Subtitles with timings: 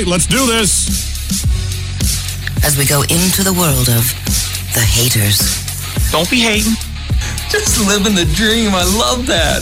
[0.00, 0.88] Okay, let's do this.
[2.64, 4.04] As we go into the world of
[4.72, 5.60] the haters.
[6.10, 6.72] Don't be hating.
[7.50, 8.70] Just living the dream.
[8.72, 9.60] I love that.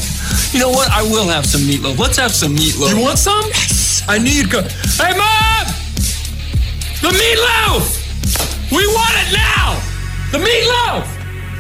[0.52, 0.90] You know what?
[0.92, 1.98] I will have some meatloaf.
[1.98, 2.94] Let's have some meatloaf.
[2.94, 3.42] You want some?
[3.48, 4.04] Yes.
[4.06, 4.62] I knew you'd go.
[4.94, 5.66] Hey, Mom!
[7.02, 8.70] The meatloaf!
[8.70, 9.74] We want it now!
[10.30, 11.02] The meatloaf!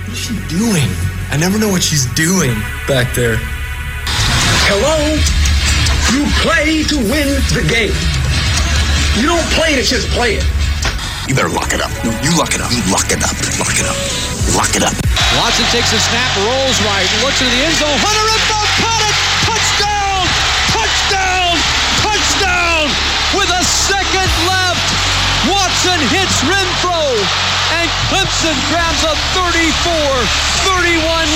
[0.06, 0.86] What's she doing?
[1.34, 2.54] I never know what she's doing
[2.86, 3.38] back there.
[4.70, 5.18] Hello?
[6.14, 8.17] You play to win the game.
[9.18, 10.46] You don't play to just play it.
[11.26, 11.90] You better lock it up.
[12.06, 12.70] No, you lock it up.
[12.70, 13.34] You lock it up.
[13.58, 13.98] Lock it up.
[14.54, 14.94] Lock it up.
[15.36, 17.98] Watson takes a snap, rolls right, looks into the end zone.
[17.98, 19.16] Hunter in front, caught it!
[19.44, 20.22] Touchdown!
[20.70, 21.52] Touchdown!
[22.00, 22.82] Touchdown!
[23.34, 24.86] With a second left,
[25.50, 27.47] Watson hits Renfrow, and
[28.08, 29.84] Clemson grabs a 34-31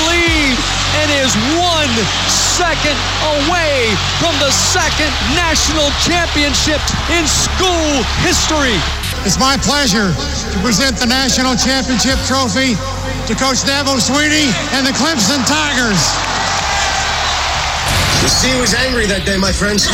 [0.08, 0.56] lead
[1.04, 1.92] and is one
[2.32, 2.96] second
[3.44, 6.80] away from the second national championship
[7.12, 8.80] in school history.
[9.28, 12.72] It's my pleasure to present the national championship trophy
[13.28, 16.00] to Coach Dabo Swinney and the Clemson Tigers.
[18.24, 19.92] The sea was angry that day, my friends.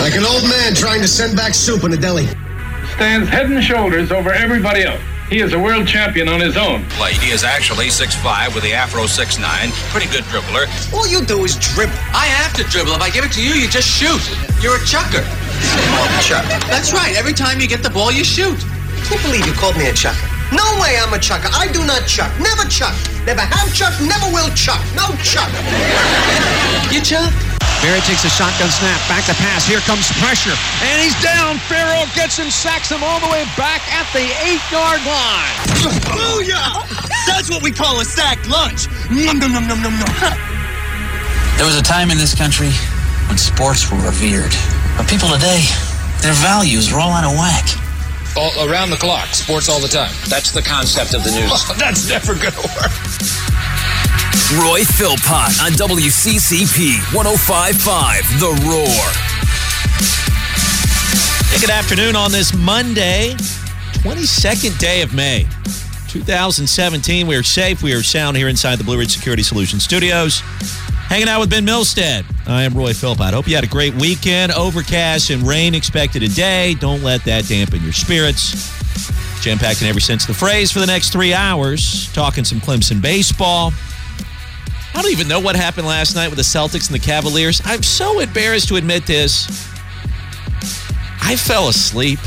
[0.00, 2.28] Like an old man trying to send back soup in a deli.
[2.94, 5.02] Stands head and shoulders over everybody else.
[5.28, 6.84] He is a world champion on his own.
[7.18, 9.42] He is actually 6'5 with the Afro 6'9.
[9.90, 10.70] Pretty good dribbler.
[10.94, 11.92] All you do is dribble.
[12.14, 12.92] I have to dribble.
[12.92, 14.22] If I give it to you, you just shoot.
[14.62, 15.26] You're a chucker.
[16.22, 16.46] Chuck.
[16.70, 17.16] That's right.
[17.16, 18.60] Every time you get the ball, you shoot.
[19.10, 20.28] Can't believe you called me a chucker.
[20.52, 21.48] No way I'm a chucker.
[21.50, 22.30] I do not chuck.
[22.38, 22.94] Never chuck.
[23.26, 23.92] Never have chuck.
[23.98, 24.78] Never will chuck.
[24.94, 25.50] No chuck.
[26.94, 27.32] You chuck?
[27.84, 29.68] Barrett takes a shotgun snap, back to pass.
[29.68, 31.58] Here comes pressure, and he's down.
[31.68, 35.52] Ferrell gets him, sacks him all the way back at the eight-yard line.
[36.08, 36.80] Booyah!
[37.28, 38.88] That's what we call a sacked lunch.
[39.12, 40.08] Num, num, num, num, num, num.
[41.60, 42.72] There was a time in this country
[43.28, 44.56] when sports were revered.
[44.96, 45.68] But people today,
[46.24, 47.68] their values are all out of whack.
[48.34, 50.14] All around the clock, sports all the time.
[50.32, 51.52] That's the concept of the news.
[51.78, 53.43] That's never gonna work.
[54.34, 58.84] Roy Philpott on WCCP 1055 The Roar.
[61.50, 63.34] Hey, good afternoon on this Monday,
[64.02, 65.46] 22nd day of May,
[66.08, 67.28] 2017.
[67.28, 67.82] We are safe.
[67.82, 70.40] We are sound here inside the Blue Ridge Security Solutions studios.
[71.06, 72.24] Hanging out with Ben Milstead.
[72.48, 73.34] I am Roy Philpott.
[73.34, 74.50] Hope you had a great weekend.
[74.50, 76.74] Overcast and rain expected today.
[76.74, 78.52] Don't let that dampen your spirits.
[79.42, 82.12] Jam packed in every sense of the phrase for the next three hours.
[82.14, 83.72] Talking some Clemson baseball.
[84.94, 87.60] I don't even know what happened last night with the Celtics and the Cavaliers.
[87.64, 89.46] I'm so embarrassed to admit this.
[91.20, 92.20] I fell asleep.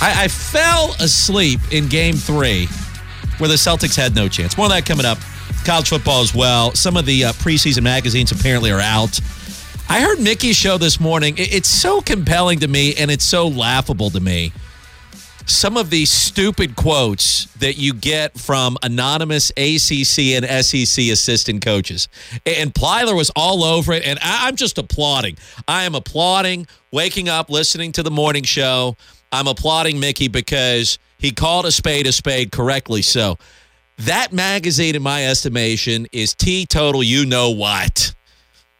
[0.00, 2.66] I, I fell asleep in game three
[3.38, 4.56] where the Celtics had no chance.
[4.56, 5.18] More of that coming up.
[5.64, 6.72] College football as well.
[6.74, 9.20] Some of the uh, preseason magazines apparently are out.
[9.88, 11.36] I heard Mickey's show this morning.
[11.36, 14.52] It, it's so compelling to me and it's so laughable to me.
[15.46, 22.08] Some of these stupid quotes that you get from anonymous ACC and SEC assistant coaches.
[22.46, 24.06] And Plyler was all over it.
[24.06, 25.36] And I, I'm just applauding.
[25.66, 28.96] I am applauding waking up, listening to the morning show.
[29.32, 33.02] I'm applauding Mickey because he called a spade a spade correctly.
[33.02, 33.38] So
[33.98, 37.02] that magazine, in my estimation, is teetotal.
[37.02, 38.14] You know what?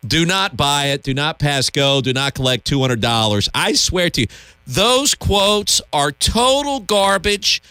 [0.07, 1.03] Do not buy it.
[1.03, 2.01] Do not pass go.
[2.01, 3.49] Do not collect $200.
[3.55, 4.27] I swear to you,
[4.67, 7.63] those quotes are total garbage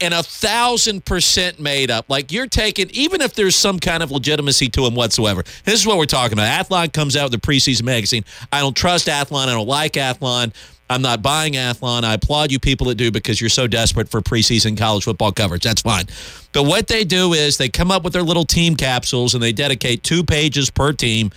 [0.00, 2.08] and a thousand percent made up.
[2.08, 5.42] Like you're taking, even if there's some kind of legitimacy to them whatsoever.
[5.64, 6.66] This is what we're talking about.
[6.66, 8.24] Athlon comes out with the preseason magazine.
[8.52, 9.48] I don't trust Athlon.
[9.48, 10.52] I don't like Athlon.
[10.88, 12.02] I'm not buying Athlon.
[12.02, 15.62] I applaud you people that do because you're so desperate for preseason college football coverage.
[15.62, 16.06] That's fine.
[16.52, 19.52] But what they do is they come up with their little team capsules and they
[19.52, 21.30] dedicate two pages per team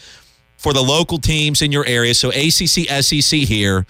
[0.64, 2.14] for the local teams in your area.
[2.14, 3.86] So ACC, SEC here.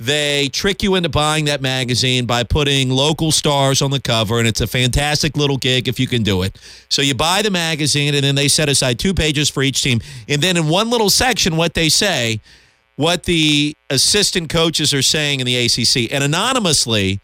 [0.00, 4.48] They trick you into buying that magazine by putting local stars on the cover, and
[4.48, 6.58] it's a fantastic little gig if you can do it.
[6.88, 10.00] So you buy the magazine, and then they set aside two pages for each team.
[10.28, 12.40] And then in one little section, what they say,
[12.96, 16.12] what the assistant coaches are saying in the ACC.
[16.12, 17.20] And anonymously,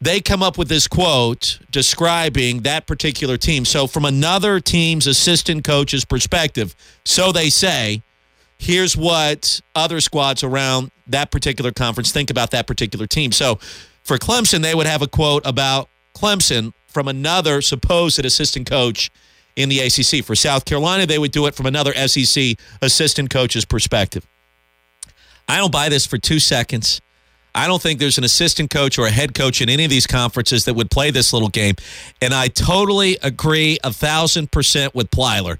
[0.00, 3.64] they come up with this quote describing that particular team.
[3.64, 8.02] So, from another team's assistant coach's perspective, so they say,
[8.58, 13.32] here's what other squads around that particular conference think about that particular team.
[13.32, 13.56] So,
[14.02, 19.10] for Clemson, they would have a quote about Clemson from another supposed assistant coach
[19.54, 20.24] in the ACC.
[20.24, 24.26] For South Carolina, they would do it from another SEC assistant coach's perspective.
[25.48, 27.00] I don't buy this for two seconds.
[27.54, 30.06] I don't think there's an assistant coach or a head coach in any of these
[30.06, 31.74] conferences that would play this little game.
[32.22, 35.58] And I totally agree a thousand percent with Plyler.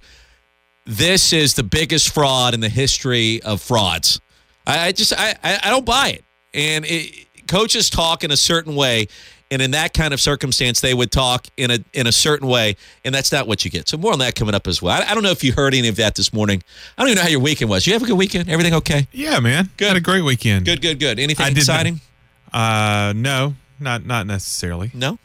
[0.88, 4.22] This is the biggest fraud in the history of frauds.
[4.66, 6.24] I, I just I, I don't buy it.
[6.54, 9.08] And it, coaches talk in a certain way,
[9.50, 12.76] and in that kind of circumstance, they would talk in a in a certain way,
[13.04, 13.86] and that's not what you get.
[13.86, 14.98] So more on that coming up as well.
[14.98, 16.62] I, I don't know if you heard any of that this morning.
[16.96, 17.86] I don't even know how your weekend was.
[17.86, 18.48] You have a good weekend?
[18.48, 19.08] Everything okay?
[19.12, 19.68] Yeah, man.
[19.76, 19.88] Good.
[19.88, 20.64] Had a great weekend.
[20.64, 21.18] Good, good, good.
[21.18, 22.00] Anything I exciting?
[22.50, 24.90] Uh, no, not not necessarily.
[24.94, 25.18] No.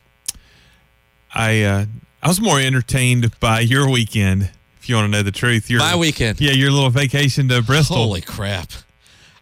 [1.34, 1.86] I uh,
[2.22, 4.52] I was more entertained by your weekend.
[4.84, 6.42] If you want to know the truth, your My weekend.
[6.42, 7.96] Yeah, your little vacation to Bristol.
[7.96, 8.70] Holy crap!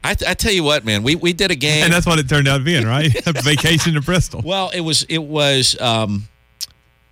[0.03, 2.29] I, I tell you what, man, we we did a game, and that's what it
[2.29, 3.11] turned out being, right?
[3.27, 4.43] a vacation to Bristol.
[4.45, 6.27] Well, it was it was um,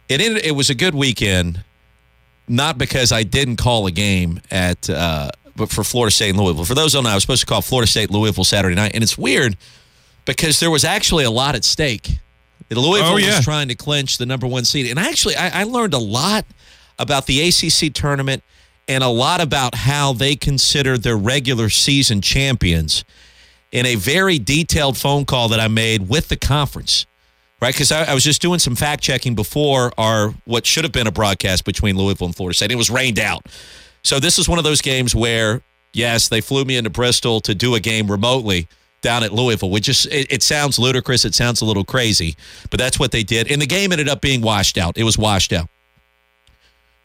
[0.10, 1.64] it ended, it was a good weekend,
[2.48, 6.66] not because I didn't call a game at uh, but for Florida State and Louisville.
[6.66, 8.92] For those who don't know, I was supposed to call Florida State Louisville Saturday night,
[8.94, 9.58] and it's weird
[10.26, 12.20] because there was actually a lot at stake.
[12.70, 13.38] Louisville Oh, yeah.
[13.38, 16.46] was trying to clinch the number one seed, and actually, I, I learned a lot
[17.00, 18.44] about the ACC tournament
[18.88, 23.06] and a lot about how they consider their regular season champions
[23.72, 27.06] in a very detailed phone call that I made with the conference.
[27.62, 30.94] Right, because I, I was just doing some fact checking before our what should have
[30.94, 32.72] been a broadcast between Louisville and Florida State.
[32.72, 33.48] It was rained out,
[34.02, 35.62] so this is one of those games where
[35.92, 38.70] yes, they flew me into Bristol to do a game remotely
[39.02, 42.38] down at Louisville, which just it, it sounds ludicrous, it sounds a little crazy,
[42.70, 44.98] but that's what they did, and the game ended up being washed out.
[44.98, 45.68] It was washed out.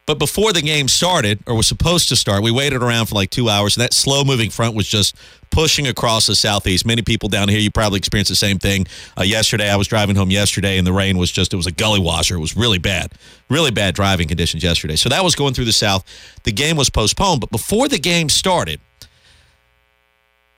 [0.07, 3.31] But before the game started, or was supposed to start, we waited around for like
[3.31, 5.17] two hours, and that slow moving front was just
[5.51, 6.85] pushing across the southeast.
[6.85, 8.87] Many people down here, you probably experienced the same thing.
[9.19, 11.73] Uh, yesterday, I was driving home yesterday, and the rain was just, it was a
[11.73, 12.35] gully washer.
[12.35, 13.13] It was really bad,
[13.49, 14.97] really bad driving conditions yesterday.
[14.97, 16.05] So that was going through the south.
[16.43, 17.41] The game was postponed.
[17.41, 18.81] But before the game started,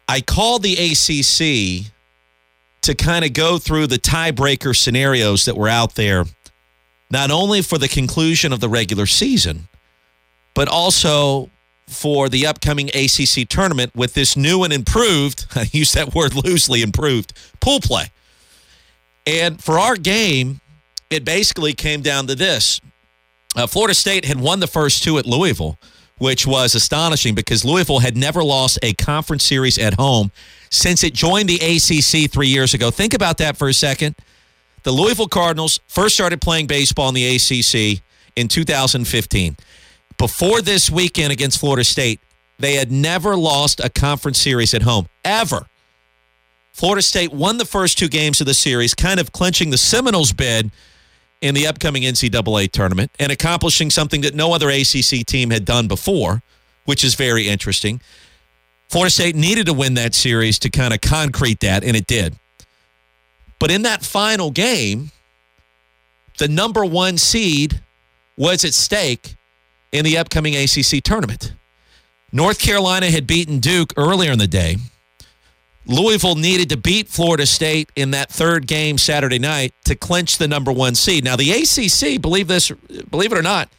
[0.09, 1.93] I called the ACC
[2.83, 6.25] to kind of go through the tiebreaker scenarios that were out there
[7.11, 9.69] not only for the conclusion of the regular season,
[10.55, 11.51] but also
[11.87, 16.83] for the upcoming ACC tournament with this new and improved, I use that word loosely,
[16.83, 18.11] improved pool play.
[19.27, 20.61] And for our game,
[21.11, 22.81] it basically came down to this
[23.57, 25.79] uh, Florida State had won the first two at Louisville,
[26.19, 30.31] which was astonishing because Louisville had never lost a conference series at home
[30.71, 32.91] since it joined the ACC three years ago.
[32.91, 34.15] Think about that for a second.
[34.87, 38.05] The Louisville Cardinals first started playing baseball in the ACC
[38.37, 39.57] in 2015.
[40.17, 42.21] Before this weekend against Florida State,
[42.61, 45.67] they had never lost a conference series at home, ever.
[46.73, 50.33] Florida State won the first two games of the series, kind of clinching the Seminoles
[50.33, 50.71] bid
[51.41, 55.89] in the upcoming NCAA tournament and accomplishing something that no other ACC team had done
[55.89, 56.45] before,
[56.85, 58.01] which is very interesting.
[58.89, 62.37] Florida State needed to win that series to kind of concrete that, and it did.
[63.59, 65.11] But in that final game,
[66.39, 67.81] the number one seed
[68.37, 69.37] was at stake
[69.93, 71.55] in the upcoming ACC tournament.
[72.33, 74.77] North Carolina had beaten Duke earlier in the day.
[75.87, 80.49] Louisville needed to beat Florida State in that third game Saturday night to clinch the
[80.49, 81.25] number one seed.
[81.25, 82.71] Now, the ACC, believe this,
[83.11, 83.71] believe it or not,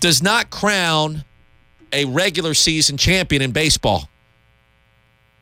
[0.00, 1.24] does not crown
[1.92, 4.08] a regular season champion in baseball.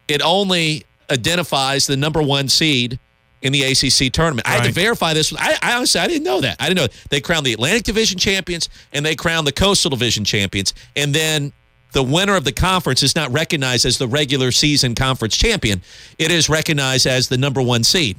[0.07, 2.99] It only identifies the number one seed
[3.43, 4.49] in the ACC tournament.
[4.49, 5.33] I had to verify this.
[5.37, 6.57] I, I honestly I didn't know that.
[6.59, 10.25] I didn't know they crowned the Atlantic Division champions and they crowned the Coastal Division
[10.25, 11.53] champions, and then
[11.93, 15.81] the winner of the conference is not recognized as the regular season conference champion.
[16.19, 18.19] It is recognized as the number one seed.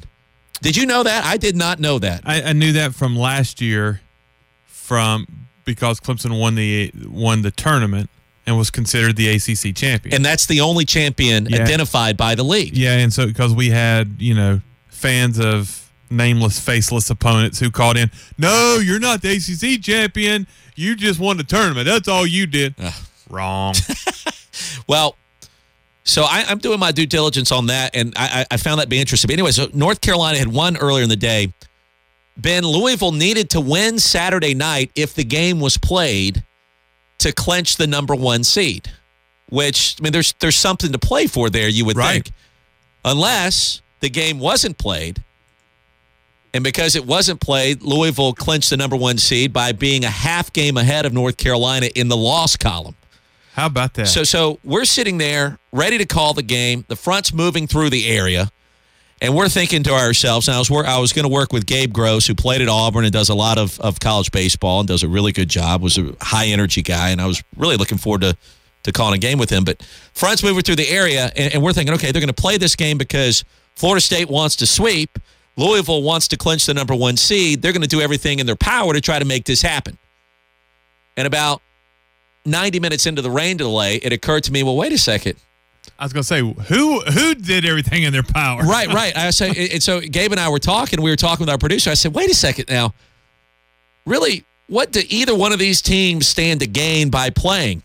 [0.61, 1.25] Did you know that?
[1.25, 2.21] I did not know that.
[2.25, 4.01] I, I knew that from last year,
[4.65, 5.27] from
[5.65, 8.09] because Clemson won the won the tournament
[8.47, 10.15] and was considered the ACC champion.
[10.15, 11.61] And that's the only champion Yeah.
[11.61, 12.75] identified by the league.
[12.75, 17.97] yeah, and so because we had you know fans of nameless, faceless opponents who called
[17.97, 20.47] in, no, you're not the ACC champion.
[20.75, 21.85] You just won the tournament.
[21.85, 22.73] That's all you did.
[23.29, 23.75] Wrong.
[24.87, 25.15] Well,
[26.03, 28.85] so I, I'm doing my due diligence on that, and I, I I found that
[28.85, 29.27] to be interesting.
[29.27, 31.53] But anyway, so North Carolina had won earlier in the day.
[32.37, 36.43] Ben Louisville needed to win Saturday night if the game was played
[37.19, 38.91] to clinch the number one seed.
[39.49, 41.67] Which I mean, there's there's something to play for there.
[41.69, 42.23] You would Right.
[42.25, 42.31] think,
[43.05, 45.23] unless the game wasn't played,
[46.53, 50.51] and because it wasn't played, Louisville clinched the number one seed by being a half
[50.51, 52.95] game ahead of North Carolina in the loss column.
[53.53, 54.07] How about that?
[54.07, 56.85] So so we're sitting there ready to call the game.
[56.87, 58.51] The front's moving through the area.
[59.19, 61.91] And we're thinking to ourselves, and I was I was going to work with Gabe
[61.91, 65.01] Gross, who played at Auburn and does a lot of, of college baseball and does
[65.01, 65.81] a really good job.
[65.81, 68.37] Was a high energy guy, and I was really looking forward to
[68.83, 69.63] to calling a game with him.
[69.63, 69.81] But
[70.13, 72.75] front's moving through the area, and, and we're thinking, okay, they're going to play this
[72.75, 73.43] game because
[73.75, 75.17] Florida State wants to sweep,
[75.57, 77.61] Louisville wants to clinch the number one seed.
[77.61, 79.97] They're going to do everything in their power to try to make this happen.
[81.17, 81.61] And about
[82.45, 85.35] 90 minutes into the rain delay, it occurred to me, well, wait a second.
[85.99, 88.61] I was gonna say who who did everything in their power.
[88.61, 89.15] Right, right.
[89.17, 91.01] I say, and so Gabe and I were talking.
[91.01, 91.89] We were talking with our producer.
[91.89, 92.93] I said, "Wait a second now.
[94.05, 97.81] Really, what do either one of these teams stand to gain by playing?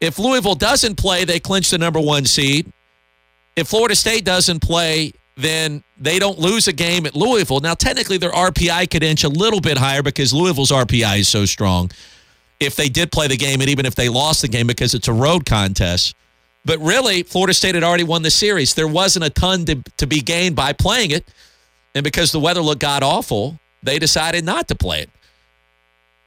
[0.00, 2.72] If Louisville doesn't play, they clinch the number one seed.
[3.56, 7.60] If Florida State doesn't play, then they don't lose a game at Louisville.
[7.60, 11.46] Now, technically, their RPI could inch a little bit higher because Louisville's RPI is so
[11.46, 11.90] strong.
[12.60, 15.08] If they did play the game, and even if they lost the game because it's
[15.08, 16.14] a road contest."
[16.64, 18.74] But really, Florida State had already won the series.
[18.74, 21.28] There wasn't a ton to, to be gained by playing it.
[21.94, 25.10] And because the weather looked god awful, they decided not to play it.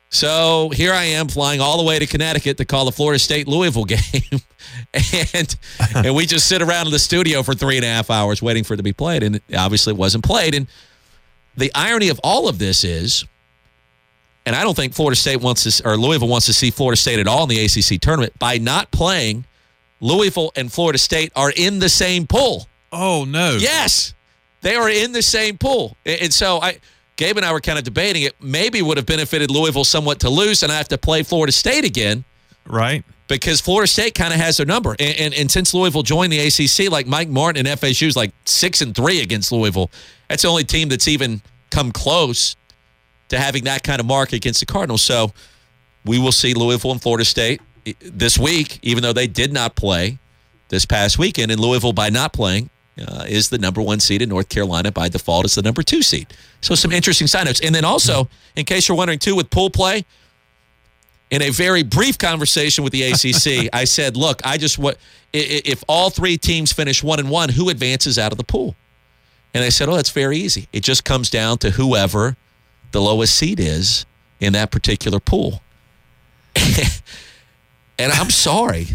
[0.09, 3.47] So here I am flying all the way to Connecticut to call the Florida State
[3.47, 3.99] Louisville game.
[5.33, 5.55] and
[5.95, 8.63] and we just sit around in the studio for three and a half hours waiting
[8.63, 9.23] for it to be played.
[9.23, 10.55] And obviously it wasn't played.
[10.55, 10.67] And
[11.57, 13.25] the irony of all of this is,
[14.45, 17.19] and I don't think Florida State wants to, or Louisville wants to see Florida State
[17.19, 19.45] at all in the ACC tournament, by not playing–
[19.99, 22.67] Louisville and Florida State are in the same pool.
[22.91, 23.57] Oh no!
[23.59, 24.13] Yes,
[24.61, 26.79] they are in the same pool, and so I,
[27.15, 28.41] Gabe and I were kind of debating it.
[28.41, 31.83] Maybe would have benefited Louisville somewhat to lose, and I have to play Florida State
[31.83, 32.23] again,
[32.65, 33.03] right?
[33.27, 36.39] Because Florida State kind of has their number, and, and, and since Louisville joined the
[36.39, 39.91] ACC, like Mike Martin and FSU is like six and three against Louisville.
[40.29, 42.55] That's the only team that's even come close
[43.29, 45.01] to having that kind of mark against the Cardinals.
[45.01, 45.33] So
[46.05, 47.61] we will see Louisville and Florida State
[47.99, 50.19] this week, even though they did not play
[50.69, 54.29] this past weekend, and Louisville, by not playing, uh, is the number one seed in
[54.29, 56.27] North Carolina by default is the number two seed.
[56.61, 57.63] So some interesting signups.
[57.63, 60.05] And then also, in case you're wondering too, with pool play,
[61.29, 64.97] in a very brief conversation with the ACC, I said, "Look, I just what
[65.33, 68.75] if all three teams finish one and one, who advances out of the pool?"
[69.53, 70.67] And I said, "Oh, that's very easy.
[70.73, 72.37] It just comes down to whoever
[72.91, 74.05] the lowest seed is
[74.39, 75.61] in that particular pool."
[77.99, 78.87] And I'm sorry.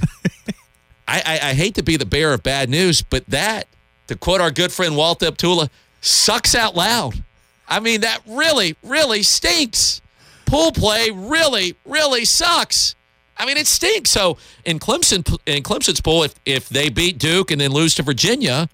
[1.08, 3.66] I, I, I, hate to be the bearer of bad news, but that,
[4.06, 5.68] to quote our good friend Walt Deptula,
[6.00, 7.22] sucks out loud.
[7.68, 10.00] I mean, that really, really stinks.
[10.46, 12.94] Pool play really, really sucks.
[13.36, 14.10] I mean, it stinks.
[14.10, 18.02] So in Clemson, in Clemson's pool, if if they beat Duke and then lose to
[18.02, 18.68] Virginia,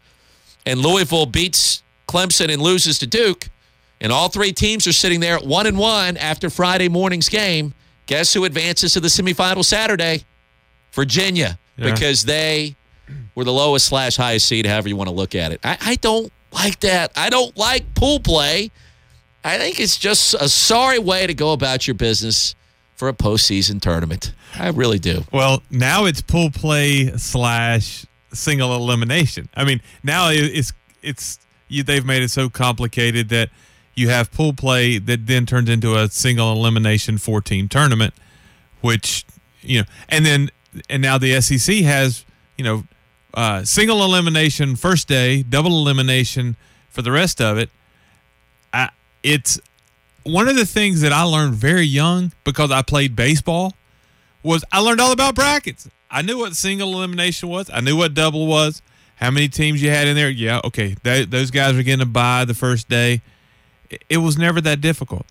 [0.67, 3.49] and Louisville beats Clemson and loses to Duke,
[4.01, 7.73] and all three teams are sitting there at one and one after Friday morning's game,
[8.09, 10.25] Guess who advances to the semifinal Saturday?
[10.93, 11.93] Virginia, yeah.
[11.93, 12.75] because they
[13.35, 15.61] were the lowest slash highest seed, however you want to look at it.
[15.63, 17.13] I, I don't like that.
[17.15, 18.71] I don't like pool play.
[19.45, 22.55] I think it's just a sorry way to go about your business
[22.97, 24.33] for a postseason tournament.
[24.55, 25.25] I really do.
[25.31, 29.51] Well, now it's pool play slash single elimination.
[29.55, 30.73] I mean, now it's
[31.03, 31.39] it's
[31.69, 33.51] you, they've made it so complicated that–
[33.99, 38.15] you have pool play that then turns into a single elimination 14 tournament,
[38.81, 39.27] which,
[39.61, 40.51] you know, and then,
[40.89, 42.25] and now the SEC has,
[42.57, 42.85] you know,
[43.35, 46.57] uh, single elimination first day, double elimination
[46.89, 47.71] for the rest of it.
[48.73, 48.91] I,
[49.23, 49.61] it's
[50.23, 53.75] one of the things that I learned very young because I played baseball
[54.43, 55.89] was I learned all about brackets.
[56.11, 57.69] I knew what single elimination was.
[57.73, 58.81] I knew what double was.
[59.17, 60.31] How many teams you had in there?
[60.31, 60.95] Yeah, okay.
[61.03, 63.21] They, those guys are getting a bye the first day
[64.09, 65.27] it was never that difficult.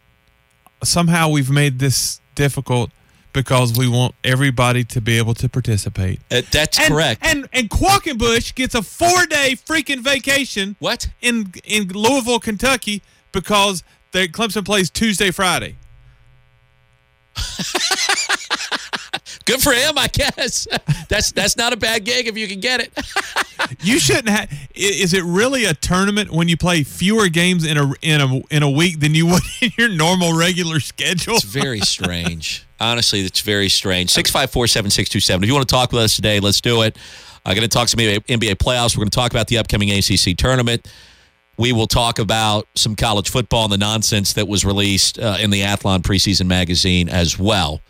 [0.83, 2.91] Somehow we've made this difficult
[3.33, 6.19] because we want everybody to be able to participate.
[6.31, 7.21] Uh, that's and, correct.
[7.23, 10.75] And and Quackenbush gets a four day freaking vacation.
[10.79, 15.75] What in in Louisville, Kentucky, because the Clemson plays Tuesday, Friday.
[19.47, 20.67] Good for him, I guess.
[21.09, 22.91] That's that's not a bad gig if you can get it.
[23.81, 24.51] you shouldn't have.
[24.75, 28.61] Is it really a tournament when you play fewer games in a in a in
[28.61, 31.35] a week than you would in your normal regular schedule?
[31.35, 32.67] It's very strange.
[32.81, 34.09] Honestly, it's very strange.
[34.09, 35.43] Six five four seven six two seven.
[35.43, 36.97] If you want to talk with us today, let's do it.
[37.45, 38.97] I'm going to talk some NBA playoffs.
[38.97, 40.85] We're going to talk about the upcoming ACC tournament.
[41.57, 45.51] We will talk about some college football and the nonsense that was released uh, in
[45.51, 47.81] the Athlon preseason magazine as well.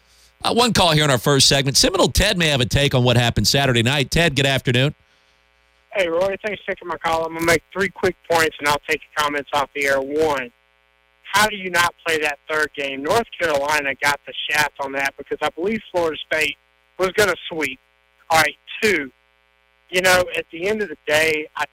[0.44, 1.78] Uh, one call here in our first segment.
[1.78, 4.12] Seminole Ted may have a take on what happened Saturday night.
[4.12, 4.94] Ted, good afternoon.
[5.94, 7.26] Hey, Roy, thanks for taking my call.
[7.26, 10.00] I'm going to make three quick points, and I'll take your comments off the air.
[10.00, 10.52] One,
[11.34, 13.02] how do you not play that third game?
[13.02, 16.58] North Carolina got the shaft on that because I believe Florida State
[17.00, 17.80] was going to sweep.
[18.30, 19.12] All right, two,
[19.90, 21.64] you know, at the end of the day, I,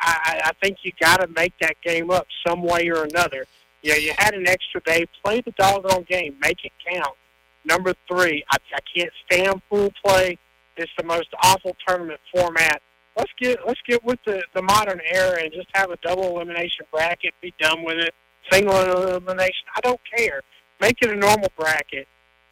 [0.00, 3.46] I, I think you got to make that game up some way or another.
[3.82, 5.06] You know, you had an extra day.
[5.24, 6.36] Play the doggone game.
[6.40, 7.16] Make it count.
[7.64, 10.38] Number three, I, I can't stand pool play.
[10.76, 12.82] It's the most awful tournament format.
[13.16, 16.84] Let's get let's get with the the modern era and just have a double elimination
[16.92, 17.32] bracket.
[17.40, 18.12] Be done with it.
[18.50, 19.66] Single elimination.
[19.76, 20.42] I don't care.
[20.80, 22.08] Make it a normal bracket.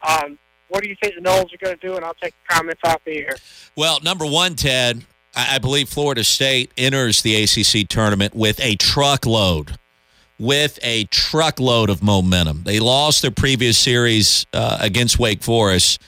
[0.07, 0.39] Um,
[0.69, 1.95] what do you think the Noles are going to do?
[1.95, 3.35] And I'll take the comments off the air.
[3.75, 5.05] Well, number one, Ted,
[5.35, 9.77] I believe Florida State enters the ACC tournament with a truckload,
[10.39, 12.63] with a truckload of momentum.
[12.63, 16.01] They lost their previous series uh, against Wake Forest,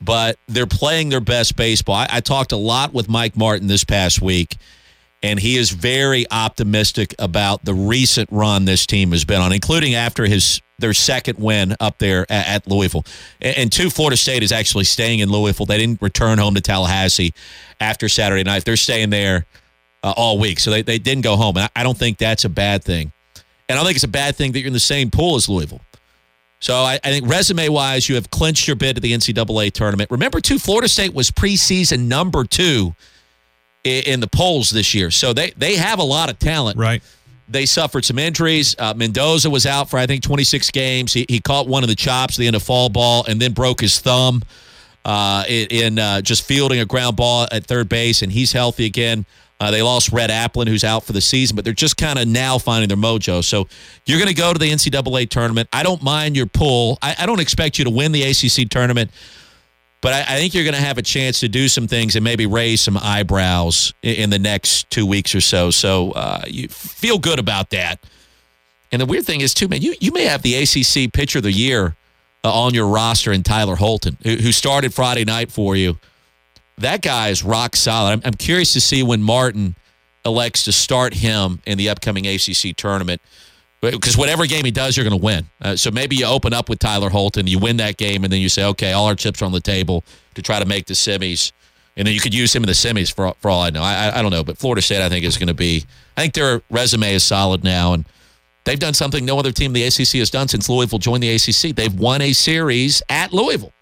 [0.00, 1.96] but they're playing their best baseball.
[1.96, 4.56] I, I talked a lot with Mike Martin this past week,
[5.22, 9.94] and he is very optimistic about the recent run this team has been on, including
[9.94, 13.04] after his their second win up there at, Louisville.
[13.40, 15.66] And, two, Florida State is actually staying in Louisville.
[15.66, 17.32] They didn't return home to Tallahassee
[17.80, 18.64] after Saturday night.
[18.64, 19.46] They're staying there
[20.02, 21.56] uh, all week, so they, they didn't go home.
[21.56, 23.12] And I don't think that's a bad thing.
[23.68, 25.48] And I don't think it's a bad thing that you're in the same pool as
[25.48, 25.80] Louisville.
[26.60, 30.10] So I, I think resume wise, you have clinched your bid to the NCAA tournament.
[30.10, 32.94] Remember, too, Florida State was preseason number two
[33.84, 35.10] in, in the polls this year.
[35.10, 36.78] So they, they have a lot of talent.
[36.78, 37.02] Right.
[37.48, 38.74] They suffered some injuries.
[38.78, 41.12] Uh, Mendoza was out for, I think, 26 games.
[41.12, 43.52] He, he caught one of the chops at the end of fall ball and then
[43.52, 44.42] broke his thumb
[45.04, 48.86] uh, in, in uh, just fielding a ground ball at third base, and he's healthy
[48.86, 49.26] again.
[49.60, 52.26] Uh, they lost Rhett Aplin, who's out for the season, but they're just kind of
[52.26, 53.42] now finding their mojo.
[53.42, 53.68] So
[54.04, 55.68] you're going to go to the NCAA tournament.
[55.72, 56.98] I don't mind your pull.
[57.00, 59.10] I, I don't expect you to win the ACC tournament,
[60.00, 62.24] but I, I think you're going to have a chance to do some things and
[62.24, 65.70] maybe raise some eyebrows in, in the next two weeks or so.
[65.70, 68.04] So uh, you feel good about that.
[68.90, 71.44] And the weird thing is, too, man, you, you may have the ACC Pitcher of
[71.44, 71.96] the Year
[72.44, 75.98] uh, on your roster in Tyler Holton, who, who started Friday night for you.
[76.78, 78.12] That guy is rock solid.
[78.12, 79.76] I'm, I'm curious to see when Martin
[80.24, 83.20] elects to start him in the upcoming ACC tournament.
[83.80, 85.46] Because whatever game he does, you're going to win.
[85.60, 88.40] Uh, so maybe you open up with Tyler Holton, you win that game, and then
[88.40, 90.04] you say, okay, all our chips are on the table
[90.34, 91.52] to try to make the semis.
[91.94, 93.82] And then you could use him in the semis for, for all I know.
[93.82, 94.42] I, I, I don't know.
[94.42, 95.84] But Florida State, I think, is going to be,
[96.16, 97.92] I think their resume is solid now.
[97.92, 98.06] And
[98.64, 101.34] they've done something no other team in the ACC has done since Louisville joined the
[101.34, 101.76] ACC.
[101.76, 103.73] They've won a series at Louisville.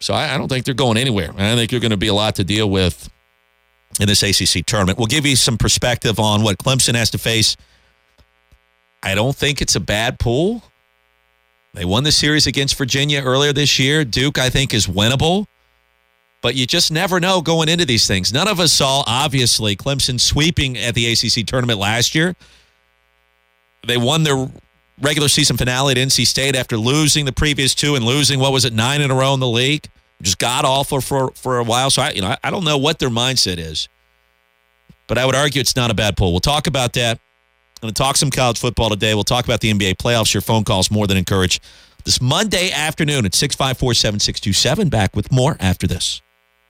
[0.00, 1.30] So I, I don't think they're going anywhere.
[1.36, 3.08] I think you're going to be a lot to deal with
[4.00, 4.98] in this ACC tournament.
[4.98, 7.56] We'll give you some perspective on what Clemson has to face.
[9.02, 10.62] I don't think it's a bad pool.
[11.74, 14.04] They won the series against Virginia earlier this year.
[14.04, 15.46] Duke, I think, is winnable.
[16.42, 18.32] But you just never know going into these things.
[18.32, 22.34] None of us saw, obviously, Clemson sweeping at the ACC tournament last year.
[23.86, 24.50] They won their
[25.00, 28.64] regular season finale at NC State after losing the previous two and losing, what was
[28.64, 29.88] it, nine in a row in the league?
[30.22, 31.90] Just got awful for, for a while.
[31.90, 33.88] So, I, you know, I don't know what their mindset is.
[35.06, 36.30] But I would argue it's not a bad pool.
[36.30, 37.18] We'll talk about that.
[37.18, 39.14] I'm going to talk some college football today.
[39.14, 40.34] We'll talk about the NBA playoffs.
[40.34, 41.64] Your phone calls more than encouraged.
[42.04, 44.88] This Monday afternoon at 654 7627.
[44.88, 46.20] Back with more after this.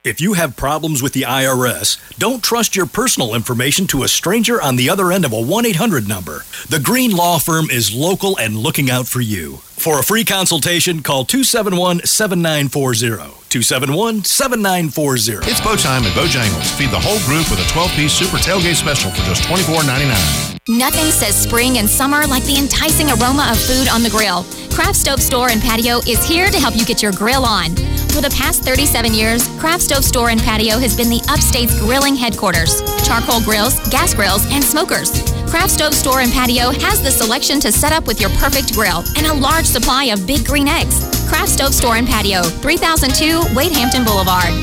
[0.03, 4.59] If you have problems with the IRS, don't trust your personal information to a stranger
[4.59, 6.43] on the other end of a 1 800 number.
[6.67, 9.57] The Green Law Firm is local and looking out for you.
[9.77, 13.29] For a free consultation, call 271 7940.
[13.49, 15.47] 271 7940.
[15.47, 16.75] It's Bo Time at Bojangles.
[16.79, 20.50] Feed the whole group with a 12 piece super tailgate special for just $24.99.
[20.69, 24.45] Nothing says spring and summer like the enticing aroma of food on the grill.
[24.69, 27.75] Craft Stove Store and Patio is here to help you get your grill on.
[28.13, 32.15] For the past 37 years, Craft Stove Store and Patio has been the upstate's grilling
[32.15, 32.83] headquarters.
[33.07, 35.09] Charcoal grills, gas grills, and smokers.
[35.49, 39.03] Craft Stove Store and Patio has the selection to set up with your perfect grill
[39.17, 41.09] and a large supply of big green eggs.
[41.27, 44.53] Craft Stove Store and Patio, 3002 Wade Hampton Boulevard.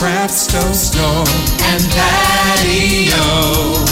[0.00, 1.28] Craft Stove Store
[1.68, 3.91] and Patio.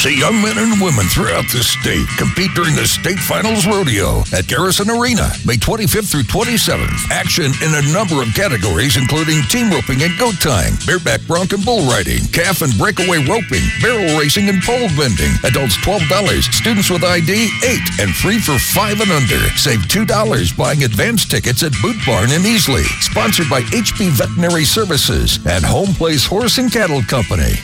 [0.00, 4.48] See young men and women throughout the state compete during the State Finals Rodeo at
[4.48, 7.12] Garrison Arena, May 25th through 27th.
[7.12, 11.60] Action in a number of categories, including team roping and goat tying, bareback bronc and
[11.68, 15.36] bull riding, calf and breakaway roping, barrel racing and pole bending.
[15.44, 16.08] Adults $12,
[16.48, 19.44] students with ID 8 and free for 5 and under.
[19.60, 20.08] Save $2
[20.56, 22.88] buying advance tickets at Boot Barn in Easley.
[23.04, 27.60] Sponsored by HB Veterinary Services and Home Place Horse and Cattle Company.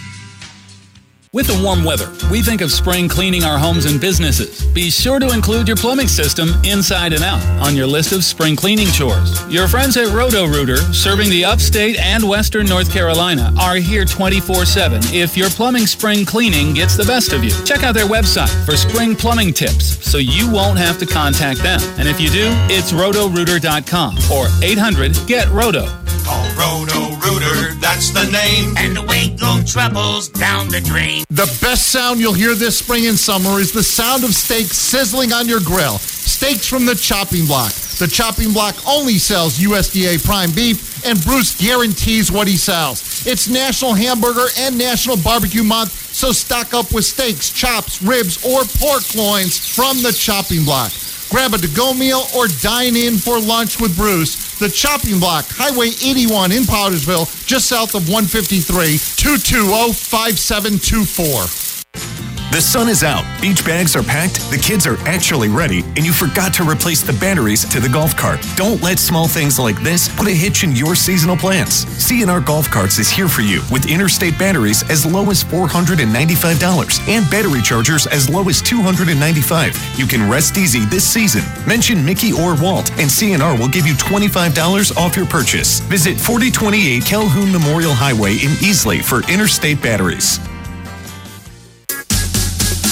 [1.37, 4.65] With the warm weather, we think of spring cleaning our homes and businesses.
[4.73, 8.57] Be sure to include your plumbing system inside and out on your list of spring
[8.57, 9.47] cleaning chores.
[9.53, 14.65] Your friends at Roto Rooter, serving the upstate and western North Carolina, are here 24
[14.65, 17.51] 7 if your plumbing spring cleaning gets the best of you.
[17.67, 21.81] Check out their website for spring plumbing tips so you won't have to contact them.
[21.99, 25.87] And if you do, it's rotorooter.com or 800 GET ROTO.
[26.25, 28.75] Call Roto Rooter, that's the name.
[28.79, 31.25] And away go troubles down the drain.
[31.29, 35.33] The best sound you'll hear this spring and summer is the sound of steaks sizzling
[35.33, 35.99] on your grill.
[35.99, 37.73] Steaks from the chopping block.
[37.99, 43.27] The chopping block only sells USDA prime beef, and Bruce guarantees what he sells.
[43.27, 48.65] It's National Hamburger and National Barbecue Month, so stock up with steaks, chops, ribs, or
[48.81, 50.93] pork loins from the chopping block.
[51.31, 54.46] Grab a to go meal or dine in for lunch with Bruce.
[54.59, 62.26] The Chopping Block, Highway 81 in Powdersville, just south of 153, 220 5724.
[62.53, 66.13] The sun is out, beach bags are packed, the kids are actually ready, and you
[66.13, 68.41] forgot to replace the batteries to the golf cart.
[68.55, 71.85] Don't let small things like this put a hitch in your seasonal plans.
[71.87, 77.29] CNR Golf Carts is here for you with interstate batteries as low as $495 and
[77.31, 79.99] battery chargers as low as 295.
[79.99, 81.43] You can rest easy this season.
[81.67, 85.81] Mention Mickey or Walt, and CNR will give you $25 off your purchase.
[85.81, 90.39] Visit 4028 Calhoun Memorial Highway in Easley for interstate batteries.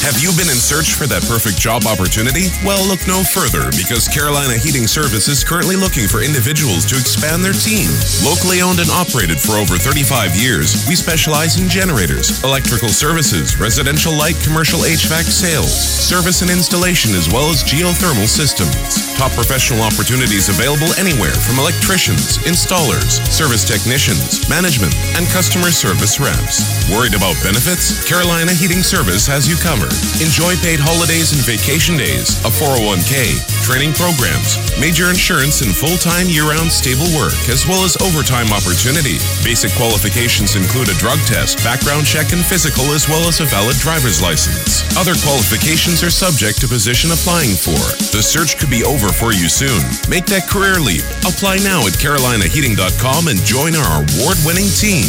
[0.05, 2.53] Have you been in search for that perfect job opportunity?
[2.61, 7.41] Well, look no further because Carolina Heating Service is currently looking for individuals to expand
[7.41, 7.89] their team.
[8.21, 14.13] Locally owned and operated for over 35 years, we specialize in generators, electrical services, residential
[14.13, 19.09] light commercial HVAC sales, service and installation, as well as geothermal systems.
[19.17, 26.61] Top professional opportunities available anywhere from electricians, installers, service technicians, management, and customer service reps.
[26.93, 28.05] Worried about benefits?
[28.05, 29.94] Carolina Heating Service has you covered.
[30.23, 36.31] Enjoy paid holidays and vacation days, a 401k, training programs, major insurance, and full time
[36.31, 39.19] year round stable work, as well as overtime opportunity.
[39.43, 43.77] Basic qualifications include a drug test, background check, and physical, as well as a valid
[43.83, 44.87] driver's license.
[44.95, 47.81] Other qualifications are subject to position applying for.
[48.15, 49.83] The search could be over for you soon.
[50.07, 51.03] Make that career leap.
[51.27, 55.09] Apply now at carolinaheating.com and join our award winning team.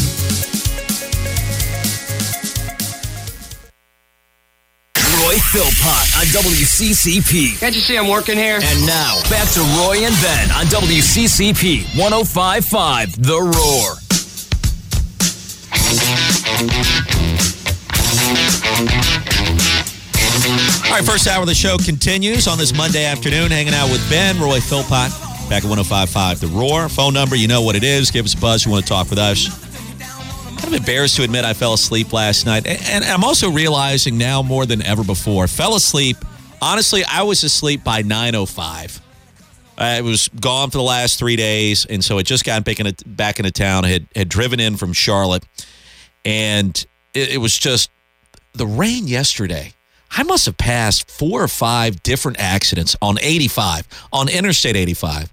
[5.55, 7.59] Roy Philpott on WCCP.
[7.59, 8.59] Can't you see I'm working here?
[8.61, 13.95] And now, back to Roy and Ben on WCCP 1055 The Roar.
[20.85, 24.07] All right, first hour of the show continues on this Monday afternoon, hanging out with
[24.09, 25.11] Ben, Roy Philpott,
[25.49, 26.89] back at 1055 The Roar.
[26.89, 28.11] Phone number, you know what it is.
[28.11, 28.65] Give us a buzz.
[28.65, 29.64] You want to talk with us.
[30.55, 32.65] Kind of embarrassed to admit I fell asleep last night.
[32.65, 36.17] And I'm also realizing now more than ever before, fell asleep.
[36.61, 39.01] Honestly, I was asleep by 9.05.
[39.77, 42.95] I was gone for the last three days, and so I just got back into,
[43.05, 43.83] back into town.
[43.83, 45.43] I had, had driven in from Charlotte,
[46.23, 46.73] and
[47.13, 47.91] it, it was just
[48.53, 49.73] the rain yesterday.
[50.11, 55.29] I must have passed four or five different accidents on 85, on Interstate 85,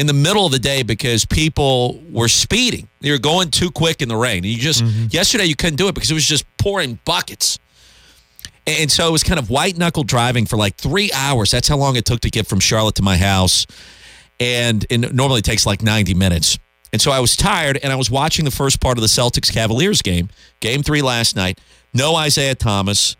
[0.00, 2.88] in the middle of the day because people were speeding.
[3.00, 4.44] They were going too quick in the rain.
[4.44, 4.82] You just,
[5.12, 7.58] yesterday, you couldn't do it because it was just pouring buckets.
[8.66, 11.50] And so it was kind of white knuckle driving for like three hours.
[11.50, 13.66] That's how long it took to get from Charlotte to my house.
[14.38, 16.58] And it normally takes like 90 minutes.
[16.92, 19.52] And so I was tired and I was watching the first part of the Celtics
[19.52, 21.60] Cavaliers game, game three last night.
[21.92, 23.16] No Isaiah Thomas.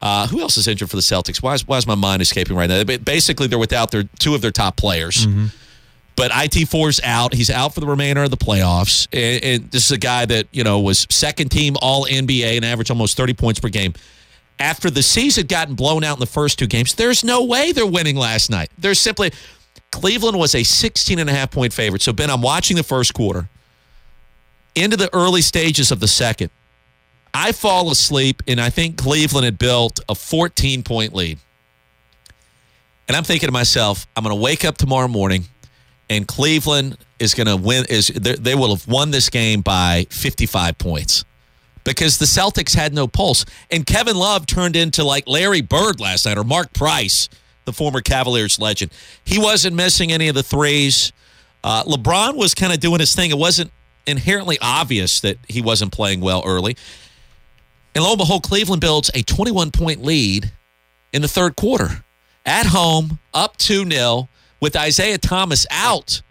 [0.00, 1.42] Uh, who else is injured for the Celtics?
[1.42, 2.84] Why is, why is my mind escaping right now?
[2.84, 5.26] Basically, they're without their two of their top players.
[6.18, 7.32] But IT4's out.
[7.32, 9.06] He's out for the remainder of the playoffs.
[9.12, 12.64] And, and this is a guy that, you know, was second team all NBA and
[12.64, 13.94] averaged almost 30 points per game.
[14.58, 17.70] After the season had gotten blown out in the first two games, there's no way
[17.70, 18.68] they're winning last night.
[18.76, 19.30] There's simply
[19.92, 22.02] Cleveland was a 16 and a half point favorite.
[22.02, 23.48] So Ben, I'm watching the first quarter.
[24.74, 26.50] Into the early stages of the second.
[27.32, 31.38] I fall asleep and I think Cleveland had built a 14 point lead.
[33.06, 35.44] And I'm thinking to myself, I'm going to wake up tomorrow morning
[36.10, 40.78] and Cleveland is going to win is they will have won this game by 55
[40.78, 41.24] points.
[41.84, 43.46] Because the Celtics had no pulse.
[43.70, 47.28] And Kevin Love turned into like Larry Bird last night or Mark Price
[47.68, 48.90] the former Cavaliers legend.
[49.24, 51.12] He wasn't missing any of the threes.
[51.62, 53.30] Uh, LeBron was kind of doing his thing.
[53.30, 53.70] It wasn't
[54.06, 56.78] inherently obvious that he wasn't playing well early.
[57.94, 60.50] And lo and behold Cleveland builds a 21 point lead
[61.12, 62.04] in the third quarter.
[62.46, 64.28] At home up 2-0
[64.60, 66.22] with Isaiah Thomas out.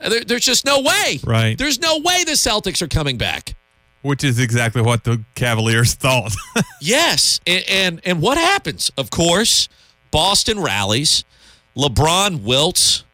[0.00, 1.20] There, there's just no way.
[1.24, 1.56] Right.
[1.56, 3.54] There's no way the Celtics are coming back.
[4.02, 6.34] Which is exactly what the Cavaliers thought.
[6.80, 7.40] yes.
[7.46, 8.90] And, and and what happens?
[8.98, 9.68] Of course,
[10.10, 11.24] Boston rallies.
[11.76, 13.04] LeBron wilts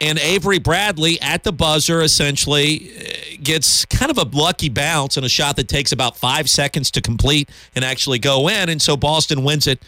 [0.00, 5.24] and Avery Bradley at the buzzer essentially uh, gets kind of a lucky bounce and
[5.24, 8.68] a shot that takes about five seconds to complete and actually go in.
[8.68, 9.84] And so Boston wins it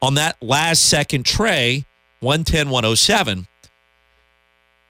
[0.00, 1.84] on that last second tray,
[2.18, 3.46] 110 107.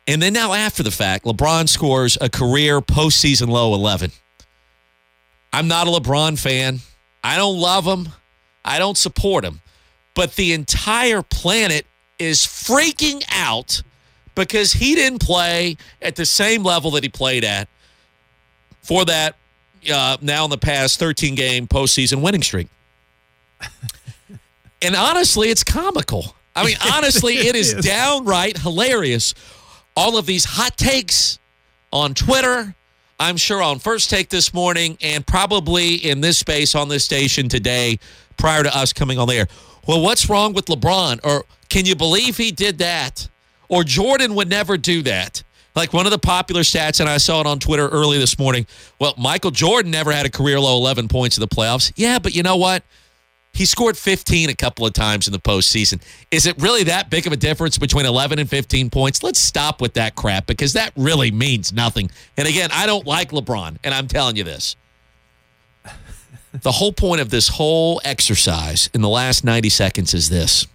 [0.07, 4.11] And then now, after the fact, LeBron scores a career postseason low 11.
[5.53, 6.81] I'm not a LeBron fan.
[7.23, 8.09] I don't love him.
[8.65, 9.61] I don't support him.
[10.15, 11.87] But the entire planet
[12.19, 13.83] is freaking out
[14.35, 17.69] because he didn't play at the same level that he played at
[18.83, 19.37] for that
[19.93, 22.69] uh, now in the past 13 game postseason winning streak.
[24.83, 26.37] and honestly, it's comical.
[26.55, 29.35] I mean, honestly, it is downright hilarious.
[29.97, 31.39] All of these hot takes
[31.93, 32.75] on Twitter.
[33.21, 37.49] I'm sure on First Take this morning and probably in this space on this station
[37.49, 37.99] today
[38.37, 39.47] prior to us coming on the air.
[39.87, 41.21] Well, what's wrong with LeBron?
[41.25, 43.29] Or can you believe he did that?
[43.69, 45.43] Or Jordan would never do that.
[45.75, 48.67] Like one of the popular stats, and I saw it on Twitter early this morning.
[48.99, 51.93] Well, Michael Jordan never had a career low 11 points in the playoffs.
[51.97, 52.83] Yeah, but you know what?
[53.55, 56.01] He scored 15 a couple of times in the postseason.
[56.31, 59.23] Is it really that big of a difference between 11 and 15 points?
[59.23, 62.11] Let's stop with that crap because that really means nothing.
[62.37, 64.75] And again, I don't like LeBron, and I'm telling you this.
[66.63, 70.67] the whole point of this whole exercise in the last 90 seconds is this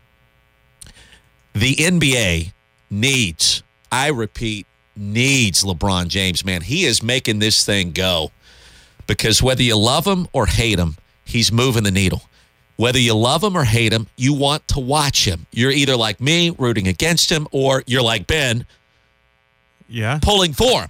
[1.54, 2.54] the NBA
[2.92, 6.62] needs, I repeat, needs LeBron James, man.
[6.62, 8.32] He is making this thing go
[9.08, 12.22] because whether you love him or hate him, he's moving the needle.
[12.78, 15.48] Whether you love him or hate him, you want to watch him.
[15.52, 18.66] You're either like me, rooting against him, or you're like Ben,
[19.90, 20.90] yeah, pulling for him.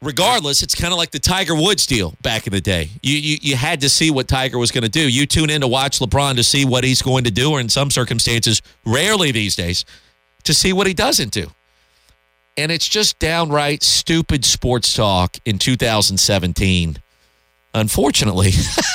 [0.00, 2.90] Regardless, it's kind of like the Tiger Woods deal back in the day.
[3.02, 5.08] You, you you had to see what Tiger was going to do.
[5.08, 7.68] You tune in to watch LeBron to see what he's going to do, or in
[7.68, 9.84] some circumstances, rarely these days,
[10.44, 11.48] to see what he doesn't do.
[12.56, 16.98] And it's just downright stupid sports talk in 2017.
[17.74, 18.50] Unfortunately,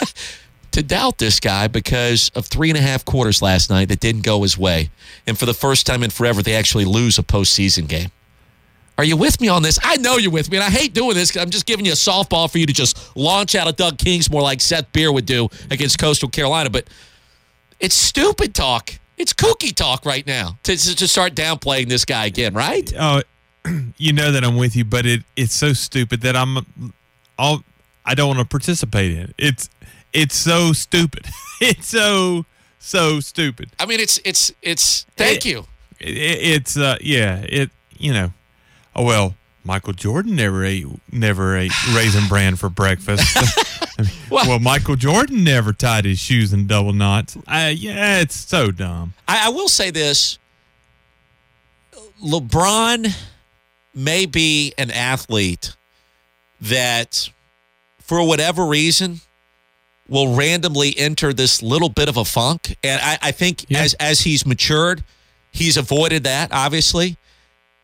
[0.74, 4.24] to doubt this guy because of three and a half quarters last night that didn't
[4.24, 4.90] go his way.
[5.26, 8.12] And for the first time in forever, they actually lose a postseason game.
[8.98, 9.80] Are you with me on this?
[9.82, 11.94] I know you're with me, and I hate doing this because I'm just giving you
[11.94, 15.26] a softball for you to just launch out of Doug Kingsmore like Seth Beer would
[15.26, 16.70] do against Coastal Carolina.
[16.70, 16.88] But
[17.80, 18.94] it's stupid talk.
[19.18, 22.92] It's kooky talk right now to, to start downplaying this guy again, right?
[23.00, 23.22] Oh,
[23.98, 26.94] you know that I'm with you, but it it's so stupid that I'm
[27.38, 27.64] all
[28.06, 29.36] I don't want to participate in it.
[29.38, 29.70] It's
[30.14, 31.26] it's so stupid.
[31.62, 32.46] it's so
[32.80, 33.70] so stupid.
[33.80, 35.06] I mean, it's it's it's.
[35.16, 35.66] Thank It- you.
[36.00, 38.34] It, it- it's uh yeah it you know
[38.96, 43.26] oh well Michael Jordan never ate never ate raisin bran for breakfast.
[44.00, 47.38] I mean, well, Michael Jordan never tied his shoes in double knots.
[47.48, 49.14] Uh, yeah, it's so dumb.
[49.28, 50.40] I, I will say this:
[52.24, 53.14] LeBron
[53.94, 55.76] may be an athlete
[56.62, 57.30] that,
[58.00, 59.22] for whatever reason,
[60.08, 62.76] will randomly enter this little bit of a funk.
[62.84, 65.04] And I, I think as as he's matured,
[65.52, 67.18] he's avoided that, obviously.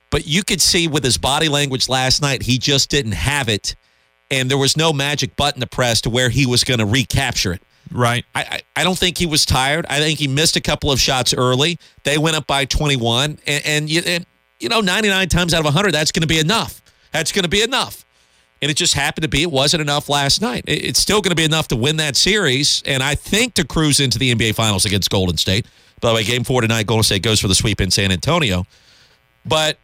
[0.09, 3.75] But you could see with his body language last night, he just didn't have it.
[4.31, 7.53] And there was no magic button to press to where he was going to recapture
[7.53, 7.63] it.
[7.91, 8.25] Right.
[8.35, 9.85] I, I, I don't think he was tired.
[9.89, 11.79] I think he missed a couple of shots early.
[12.03, 13.39] They went up by 21.
[13.47, 14.25] And, and, you, and
[14.59, 16.81] you know, 99 times out of 100, that's going to be enough.
[17.11, 18.05] That's going to be enough.
[18.61, 20.65] And it just happened to be it wasn't enough last night.
[20.67, 22.83] It's still going to be enough to win that series.
[22.85, 25.65] And I think to cruise into the NBA Finals against Golden State.
[26.01, 28.65] By the way, game four tonight, Golden State goes for the sweep in San Antonio.
[29.45, 29.77] But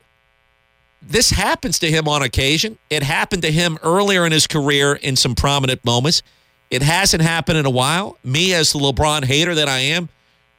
[1.02, 2.78] this happens to him on occasion.
[2.90, 6.24] It happened to him earlier in his career in some prominent moments.
[6.70, 8.18] It hasn't happened in a while.
[8.24, 10.10] Me, as the LeBron hater that I am,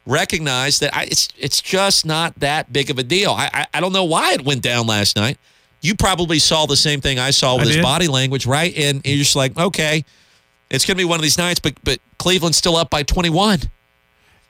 [0.06, 3.32] recognize that I, it's it's just not that big of a deal.
[3.32, 5.38] I, I I don't know why it went down last night.
[5.86, 8.76] You probably saw the same thing I saw with I his body language, right?
[8.76, 10.04] And you're just like, okay,
[10.70, 13.60] it's going to be one of these nights, but but Cleveland's still up by 21,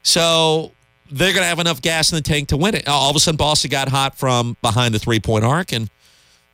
[0.03, 0.73] so
[1.11, 2.89] they're going to have enough gas in the tank to win it.
[2.89, 5.91] All of a sudden, Boston got hot from behind the three point arc, and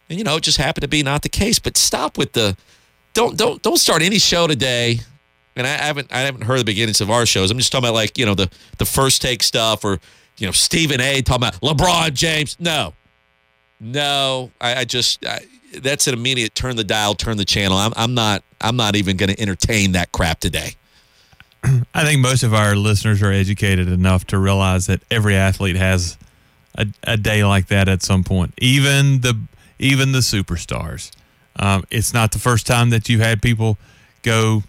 [0.09, 1.59] and you know it just happened to be not the case.
[1.59, 2.57] But stop with the
[3.15, 5.01] don't don't don't start any show today.
[5.55, 7.51] And I haven't I haven't heard the beginnings of our shows.
[7.51, 10.01] I'm just talking about like you know the the first take stuff or
[10.39, 11.23] you know Stephen A.
[11.23, 12.57] talking about LeBron James.
[12.59, 12.95] No,
[13.83, 15.41] no, I, I just I,
[15.81, 17.77] that's an immediate turn the dial, turn the channel.
[17.77, 20.77] I'm I'm not I'm not even going to entertain that crap today.
[21.95, 26.17] I think most of our listeners are educated enough to realize that every athlete has
[26.77, 28.55] a, a day like that at some point.
[28.59, 29.39] Even the
[29.79, 31.11] even the superstars.
[31.57, 33.79] Um, it's not the first time that you've had people
[34.23, 34.63] go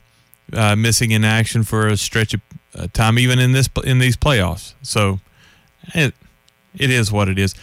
[0.52, 2.42] uh, missing in action for a stretch of
[2.76, 4.74] uh, time, even in this in these playoffs.
[4.82, 5.20] So
[5.94, 6.16] it
[6.76, 7.54] it is what it is.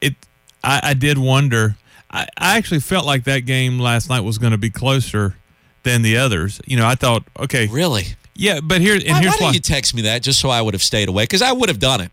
[0.00, 0.14] It
[0.62, 1.76] I, I did wonder.
[2.10, 5.36] I, I actually felt like that game last night was going to be closer
[5.82, 6.60] than the others.
[6.66, 9.52] You know, I thought, okay, really, yeah, but here and why, here's why why.
[9.52, 11.24] you text me that just so I would have stayed away?
[11.24, 12.12] Because I would have done it.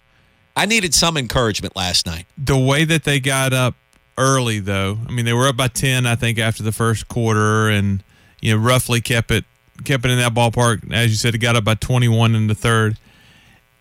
[0.56, 2.26] I needed some encouragement last night.
[2.38, 3.76] the way that they got up
[4.18, 7.70] early though i mean they were up by 10 i think after the first quarter
[7.70, 8.04] and
[8.42, 9.46] you know roughly kept it
[9.86, 12.54] kept it in that ballpark as you said it got up by 21 in the
[12.54, 12.98] third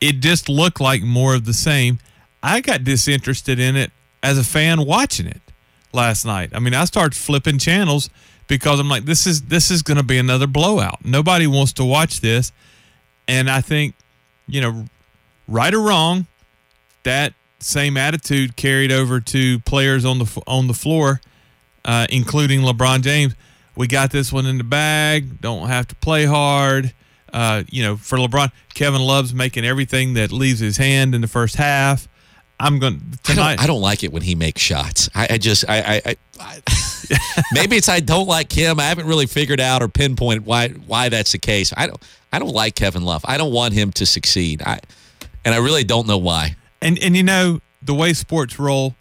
[0.01, 1.99] it just looked like more of the same
[2.41, 3.91] i got disinterested in it
[4.23, 5.41] as a fan watching it
[5.93, 8.11] last night i mean i started flipping channels
[8.47, 11.85] because i'm like this is this is going to be another blowout nobody wants to
[11.85, 12.53] watch this
[13.27, 13.95] and i think
[14.47, 14.85] you know
[15.47, 16.27] right or wrong
[17.05, 21.21] that same attitude carried over to players on the on the floor,
[21.85, 23.35] uh, including LeBron James.
[23.77, 25.41] We got this one in the bag.
[25.41, 26.93] Don't have to play hard.
[27.33, 31.29] Uh, you know, for LeBron, Kevin Love's making everything that leaves his hand in the
[31.29, 32.09] first half.
[32.61, 33.57] I'm going I tonight.
[33.57, 35.09] don't, I don't like it when he makes shots.
[35.15, 36.61] I, I just, I, I, I, I
[37.53, 38.81] maybe it's I don't like him.
[38.81, 41.73] I haven't really figured out or pinpointed why why that's the case.
[41.77, 43.25] I don't, I don't like Kevin Love.
[43.27, 44.63] I don't want him to succeed.
[44.63, 44.81] I,
[45.45, 46.57] and I really don't know why.
[46.83, 48.95] And and you know the way sports roll.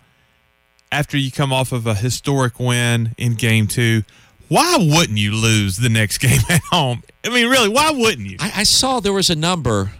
[0.89, 4.03] After you come off of a historic win in Game Two,
[4.47, 7.03] why wouldn't you lose the next game at home?
[7.25, 8.37] I mean, really, why wouldn't you?
[8.39, 9.91] I, I saw there was a number.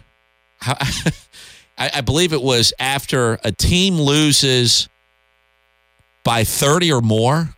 [1.78, 4.88] I, I believe it was after a team loses
[6.24, 7.48] by 30 or more.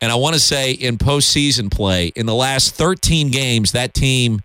[0.00, 4.40] And I want to say in postseason play, in the last 13 games, that team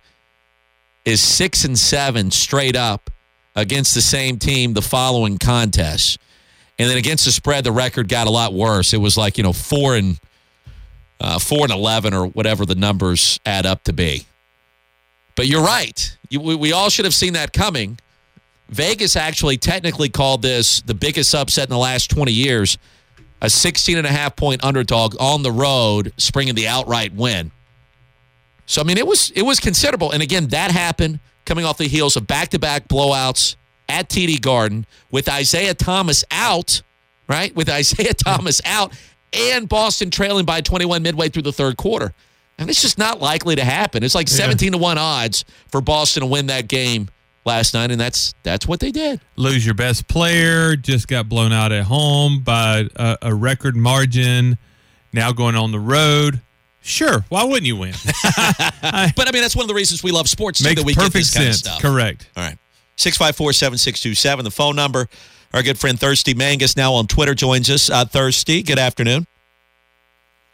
[1.03, 3.09] is six and seven straight up
[3.55, 6.17] against the same team the following contests.
[6.77, 8.93] And then against the spread, the record got a lot worse.
[8.93, 10.17] It was like, you know, four and
[11.19, 14.27] uh, four and eleven or whatever the numbers add up to be.
[15.35, 16.17] But you're right.
[16.29, 17.99] You, we, we all should have seen that coming.
[18.69, 22.77] Vegas actually technically called this the biggest upset in the last 20 years,
[23.41, 27.51] a 16 and a half point underdog on the road, springing the outright win.
[28.65, 30.11] So I mean, it was it was considerable.
[30.11, 33.55] And again, that happened coming off the heels of back to back blowouts
[33.87, 36.83] at TD Garden with Isaiah Thomas out,
[37.27, 37.53] right?
[37.55, 38.93] With Isaiah Thomas out
[39.33, 42.13] and Boston trailing by 21 midway through the third quarter.
[42.59, 44.03] And it's just not likely to happen.
[44.03, 47.09] It's like 17 to 1 odds for Boston to win that game
[47.49, 49.19] last night, and that's that's what they did.
[49.35, 54.57] Lose your best player, just got blown out at home by a, a record margin.
[55.11, 56.41] Now going on the road.
[56.81, 57.93] Sure, why wouldn't you win?
[58.81, 60.93] but I mean, that's one of the reasons we love sports, too, Makes that we
[60.93, 61.65] get perfect this kind of sense.
[61.65, 61.81] stuff.
[61.81, 62.29] Correct.
[62.37, 62.57] All right.
[62.95, 65.07] 654 7627, the phone number.
[65.53, 67.89] Our good friend Thirsty Mangus now on Twitter joins us.
[67.89, 69.25] Uh, Thirsty, good afternoon.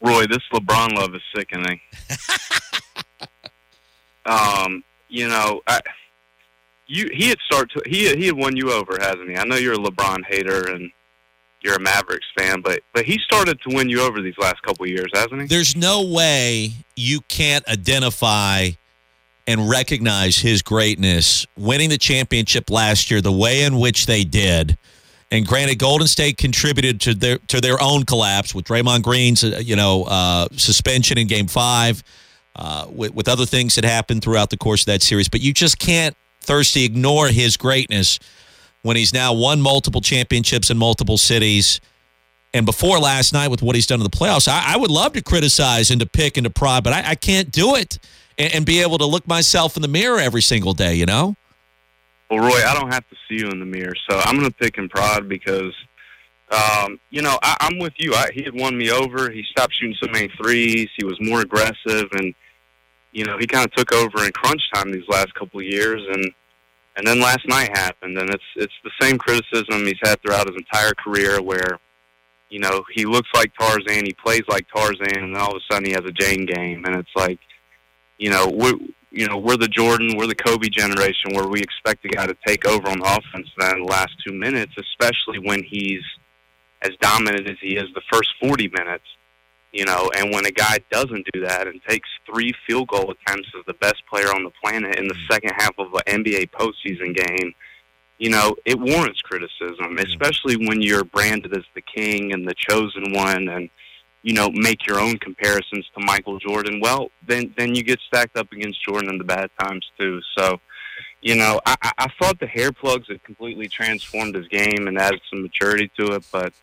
[0.01, 1.79] Roy, this LeBron love is sickening.
[4.25, 5.81] um, you know, I,
[6.87, 9.35] you he had start to, he he had won you over, hasn't he?
[9.35, 10.91] I know you're a LeBron hater and
[11.61, 14.87] you're a Mavericks fan, but but he started to win you over these last couple
[14.87, 15.47] years, hasn't he?
[15.47, 18.71] There's no way you can't identify
[19.47, 24.77] and recognize his greatness winning the championship last year, the way in which they did.
[25.31, 29.59] And granted, Golden State contributed to their to their own collapse with Draymond Green's uh,
[29.61, 32.03] you know uh, suspension in Game Five,
[32.55, 35.27] uh, with, with other things that happened throughout the course of that series.
[35.27, 36.15] But you just can't
[36.45, 38.19] thirsty ignore his greatness
[38.81, 41.81] when he's now won multiple championships in multiple cities.
[42.53, 45.13] And before last night, with what he's done in the playoffs, I, I would love
[45.13, 47.99] to criticize and to pick and to prod, but I, I can't do it
[48.37, 50.95] and, and be able to look myself in the mirror every single day.
[50.95, 51.35] You know.
[52.29, 54.55] Well, Roy, I don't have to see you in the mirror, so I'm going to
[54.55, 55.73] pick and prod because,
[56.49, 58.13] um, you know, I, I'm with you.
[58.13, 59.29] I, he had won me over.
[59.29, 60.89] He stopped shooting so many threes.
[60.95, 62.33] He was more aggressive, and
[63.15, 66.01] you know, he kind of took over in crunch time these last couple of years,
[66.11, 66.31] and
[66.97, 70.57] and then last night happened, and it's it's the same criticism he's had throughout his
[70.57, 71.79] entire career, where
[72.49, 75.73] you know he looks like Tarzan, he plays like Tarzan, and then all of a
[75.73, 77.39] sudden he has a Jane game, and it's like,
[78.17, 78.75] you know, we're
[79.11, 82.35] you know we're the Jordan, we're the Kobe generation, where we expect a guy to
[82.45, 86.03] take over on offense then the last two minutes, especially when he's
[86.81, 89.05] as dominant as he is the first 40 minutes.
[89.75, 93.49] You know, and when a guy doesn't do that and takes three field goal attempts
[93.59, 95.27] as the best player on the planet in the mm.
[95.29, 97.53] second half of an NBA postseason game,
[98.17, 103.11] you know, it warrants criticism, especially when you're branded as the king and the chosen
[103.11, 103.69] one and,
[104.23, 106.79] you know, make your own comparisons to Michael Jordan.
[106.79, 110.21] Well, then then you get stacked up against Jordan in the bad times too.
[110.37, 110.61] So,
[111.21, 114.97] you know, I, I- I thought the hair plugs had completely transformed his game and
[114.97, 116.53] added some maturity to it, but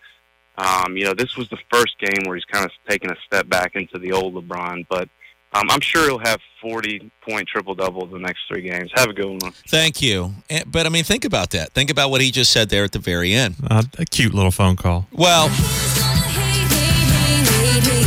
[0.58, 3.48] um, you know, this was the first game where he's kind of taken a step
[3.48, 5.08] back into the old LeBron, but
[5.54, 8.90] um, I'm sure he'll have 40 point triple double the next three games.
[8.94, 9.52] Have a good one.
[9.68, 10.32] Thank you.
[10.66, 11.72] But I mean, think about that.
[11.72, 13.56] Think about what he just said there at the very end.
[13.70, 15.06] Uh, a cute little phone call.
[15.12, 15.48] Well,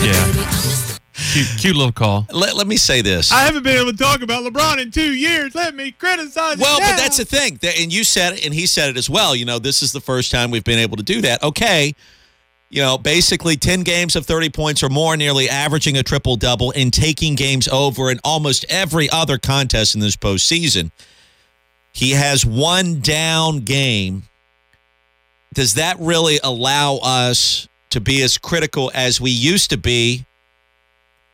[0.03, 0.31] Yeah.
[1.33, 2.25] Cute, cute little call.
[2.31, 3.31] let, let me say this.
[3.31, 5.53] I haven't been able to talk about LeBron in two years.
[5.55, 6.53] Let me criticize.
[6.55, 6.59] Him.
[6.61, 7.57] Well, but that's the thing.
[7.61, 9.35] That- And you said it, and he said it as well.
[9.35, 11.43] You know, this is the first time we've been able to do that.
[11.43, 11.93] Okay.
[12.69, 16.73] You know, basically 10 games of 30 points or more, nearly averaging a triple double
[16.75, 20.91] and taking games over in almost every other contest in this postseason.
[21.93, 24.23] He has one down game.
[25.53, 30.25] Does that really allow us to be as critical as we used to be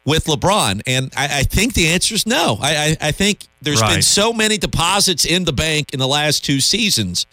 [0.06, 0.82] with LeBron?
[0.86, 2.60] And I, I think the answer is no.
[2.62, 6.46] I, I, I think there's been so many deposits in the bank in the last
[6.46, 7.26] two seasons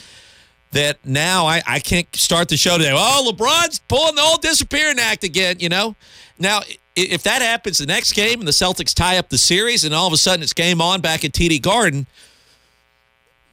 [0.72, 2.92] that now I, I can't start the show today.
[2.94, 5.96] Oh, LeBron's pulling the old disappearing act again, you know?
[6.38, 6.60] Now,
[6.94, 10.06] if that happens the next game and the Celtics tie up the series and all
[10.06, 12.06] of a sudden it's game on back at TD Garden,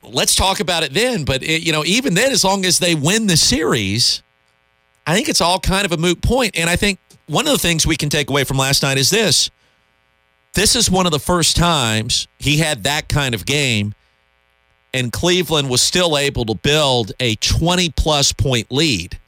[0.03, 1.24] let's talk about it then.
[1.24, 4.22] But, it, you know, even then, as long as they win the series,
[5.07, 6.57] I think it's all kind of a moot point.
[6.57, 9.09] And I think one of the things we can take away from last night is
[9.09, 9.49] this
[10.53, 13.93] this is one of the first times he had that kind of game
[14.95, 19.19] and Cleveland was still able to build a 20 plus point lead.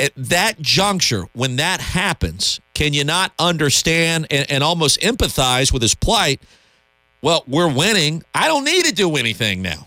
[0.00, 5.82] At that juncture, when that happens, can you not understand and, and almost empathize with
[5.82, 6.42] his plight?
[7.22, 8.24] Well, we're winning.
[8.34, 9.86] I don't need to do anything now.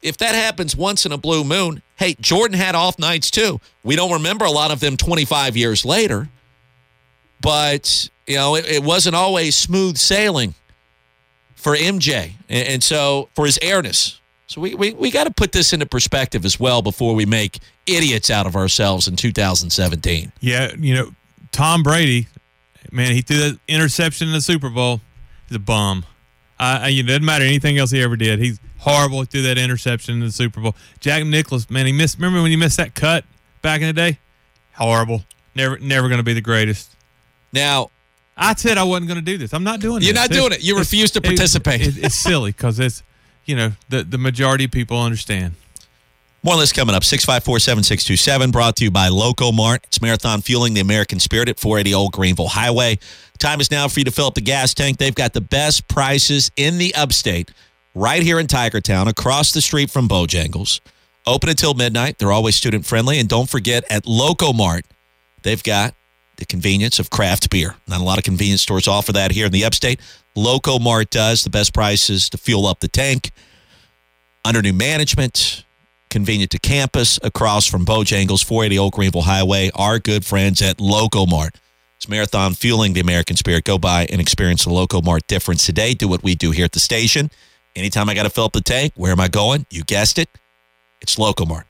[0.00, 3.60] If that happens once in a blue moon, hey, Jordan had off nights too.
[3.82, 6.28] We don't remember a lot of them 25 years later,
[7.40, 10.54] but you know, it, it wasn't always smooth sailing
[11.62, 14.20] for MJ, and, and so for his airness.
[14.46, 17.58] So we we, we got to put this into perspective as well before we make
[17.86, 20.32] idiots out of ourselves in 2017.
[20.40, 21.14] Yeah, you know,
[21.52, 22.28] Tom Brady,
[22.90, 25.00] man, he threw that interception in the Super Bowl.
[25.48, 26.04] He's a bum.
[26.60, 28.38] Uh, I- it doesn't matter anything else he ever did.
[28.40, 29.20] He's horrible.
[29.20, 30.76] He threw that interception in the Super Bowl.
[31.00, 32.16] Jack Nicklaus, man, he missed.
[32.18, 33.24] Remember when he missed that cut
[33.62, 34.18] back in the day?
[34.74, 35.24] Horrible.
[35.54, 36.94] Never, never going to be the greatest.
[37.52, 37.90] Now,
[38.36, 39.52] I said I wasn't going to do this.
[39.52, 40.04] I'm not doing it.
[40.04, 40.22] You're this.
[40.22, 40.62] not doing it.
[40.62, 41.82] You refuse to participate.
[41.82, 43.02] it- it's silly because it's,
[43.44, 45.54] you know, the the majority of people understand.
[46.44, 47.04] More this coming up.
[47.04, 49.84] 654 7627, brought to you by Loco Mart.
[49.86, 52.98] It's marathon fueling the American spirit at 480 Old Greenville Highway.
[53.38, 54.98] Time is now for you to fill up the gas tank.
[54.98, 57.52] They've got the best prices in the upstate
[57.94, 60.80] right here in Tigertown, across the street from Bojangles.
[61.28, 62.18] Open until midnight.
[62.18, 63.20] They're always student friendly.
[63.20, 64.84] And don't forget at Loco Mart,
[65.42, 65.94] they've got
[66.42, 67.76] the convenience of craft beer.
[67.86, 70.00] Not a lot of convenience stores offer that here in the upstate.
[70.34, 73.30] Loco Mart does the best prices to fuel up the tank
[74.44, 75.64] under new management,
[76.10, 79.70] convenient to campus, across from Bojangles, 480 Old Greenville Highway.
[79.76, 81.54] Our good friends at Loco Mart.
[81.96, 83.62] It's marathon fueling the American spirit.
[83.62, 85.94] Go by and experience the Loco Mart difference today.
[85.94, 87.30] Do what we do here at the station.
[87.76, 89.64] Anytime I got to fill up the tank, where am I going?
[89.70, 90.28] You guessed it.
[91.00, 91.66] It's Loco Mart.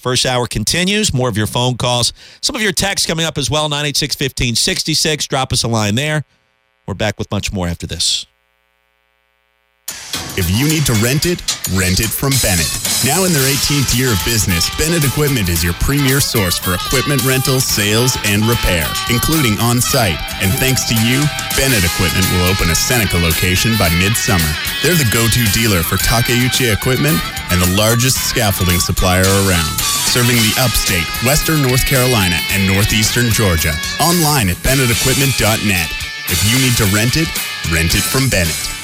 [0.00, 1.12] First hour continues.
[1.12, 2.12] More of your phone calls.
[2.40, 3.68] Some of your texts coming up as well.
[3.68, 5.26] 986 1566.
[5.26, 6.24] Drop us a line there.
[6.86, 8.26] We're back with much more after this.
[10.38, 11.42] If you need to rent it,
[11.74, 12.70] rent it from Bennett.
[13.04, 17.24] Now in their 18th year of business, Bennett Equipment is your premier source for equipment
[17.26, 20.16] rental, sales, and repair, including on site.
[20.40, 21.26] And thanks to you,
[21.58, 24.48] Bennett Equipment will open a Seneca location by midsummer.
[24.82, 27.18] They're the go to dealer for Takeuchi equipment
[27.50, 29.74] and the largest scaffolding supplier around,
[30.10, 33.70] serving the upstate, western North Carolina, and northeastern Georgia.
[34.00, 35.88] Online at BennettEquipment.net.
[36.26, 37.28] If you need to rent it,
[37.70, 38.79] rent it from Bennett.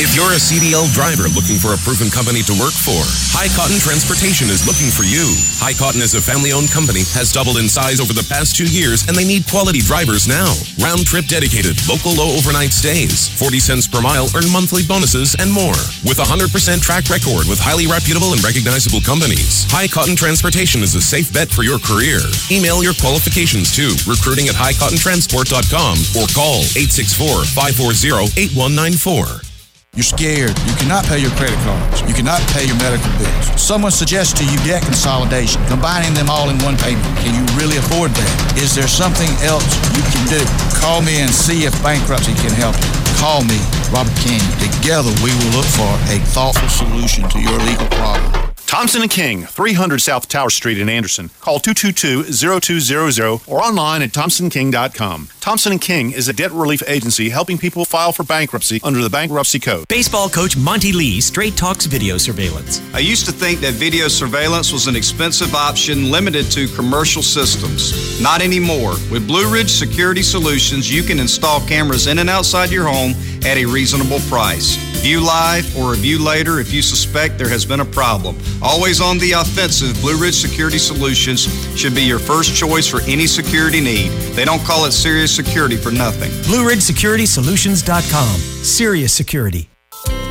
[0.00, 3.04] If you're a CDL driver looking for a proven company to work for,
[3.36, 5.28] High Cotton Transportation is looking for you.
[5.60, 8.64] High Cotton is a family owned company, has doubled in size over the past two
[8.64, 10.56] years, and they need quality drivers now.
[10.80, 15.52] Round trip dedicated, local low overnight stays, 40 cents per mile, earn monthly bonuses, and
[15.52, 15.76] more.
[16.00, 16.48] With a 100%
[16.80, 21.52] track record with highly reputable and recognizable companies, High Cotton Transportation is a safe bet
[21.52, 22.24] for your career.
[22.48, 28.32] Email your qualifications to recruiting at highcottontransport.com or call 864 540
[28.64, 29.49] 8194.
[29.96, 30.54] You're scared.
[30.70, 32.00] You cannot pay your credit cards.
[32.06, 33.60] You cannot pay your medical bills.
[33.60, 37.04] Someone suggests to you debt consolidation, combining them all in one payment.
[37.18, 38.54] Can you really afford that?
[38.56, 39.66] Is there something else
[39.98, 40.42] you can do?
[40.78, 42.90] Call me and see if bankruptcy can help you.
[43.18, 43.58] Call me,
[43.90, 44.40] Robert King.
[44.62, 48.49] Together we will look for a thoughtful solution to your legal problem.
[48.70, 51.30] Thompson and King, 300 South Tower Street in Anderson.
[51.40, 55.28] Call 222-0200 or online at thompsonking.com.
[55.40, 59.10] Thompson and King is a debt relief agency helping people file for bankruptcy under the
[59.10, 59.88] bankruptcy code.
[59.88, 62.80] Baseball coach Monty Lee straight talks video surveillance.
[62.94, 68.22] I used to think that video surveillance was an expensive option limited to commercial systems.
[68.22, 68.92] Not anymore.
[69.10, 73.14] With Blue Ridge Security Solutions, you can install cameras in and outside your home
[73.44, 74.76] at a reasonable price.
[75.00, 78.36] View live or review later if you suspect there has been a problem.
[78.62, 81.48] Always on the offensive, Blue Ridge Security Solutions
[81.78, 84.10] should be your first choice for any security need.
[84.34, 86.30] They don't call it serious security for nothing.
[86.44, 88.36] BlueRidgeSecuritySolutions.com.
[88.62, 89.70] Serious security.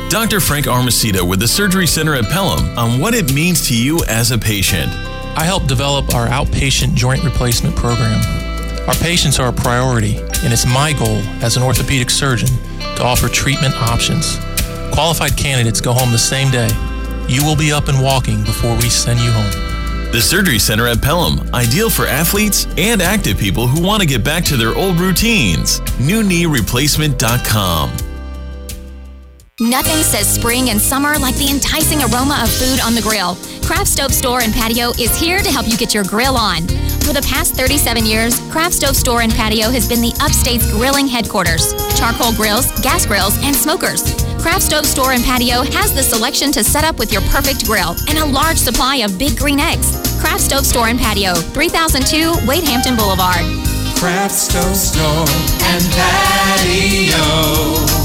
[0.08, 0.38] Dr.
[0.40, 4.30] Frank Armacedo with the Surgery Center at Pelham on what it means to you as
[4.30, 4.92] a patient.
[5.36, 8.20] I helped develop our outpatient joint replacement program.
[8.88, 12.48] Our patients are a priority, and it's my goal as an orthopedic surgeon
[12.96, 14.38] to offer treatment options.
[14.92, 16.68] Qualified candidates go home the same day.
[17.30, 19.52] You will be up and walking before we send you home.
[20.10, 24.24] The Surgery Center at Pelham, ideal for athletes and active people who want to get
[24.24, 25.78] back to their old routines.
[26.02, 27.92] NewKneeReplacement.com.
[29.60, 33.36] Nothing says spring and summer like the enticing aroma of food on the grill.
[33.62, 36.66] Craft Stove Store and Patio is here to help you get your grill on.
[37.06, 41.06] For the past 37 years, Craft Stove Store and Patio has been the upstate's grilling
[41.06, 41.74] headquarters.
[41.94, 44.19] Charcoal grills, gas grills, and smokers.
[44.40, 47.94] Craft Stove Store and Patio has the selection to set up with your perfect grill
[48.08, 49.92] and a large supply of big green eggs.
[50.18, 53.44] Craft Stove Store and Patio, 3002 Wade Hampton Boulevard.
[53.98, 55.26] Craft Stove Store
[55.68, 57.99] and Patio.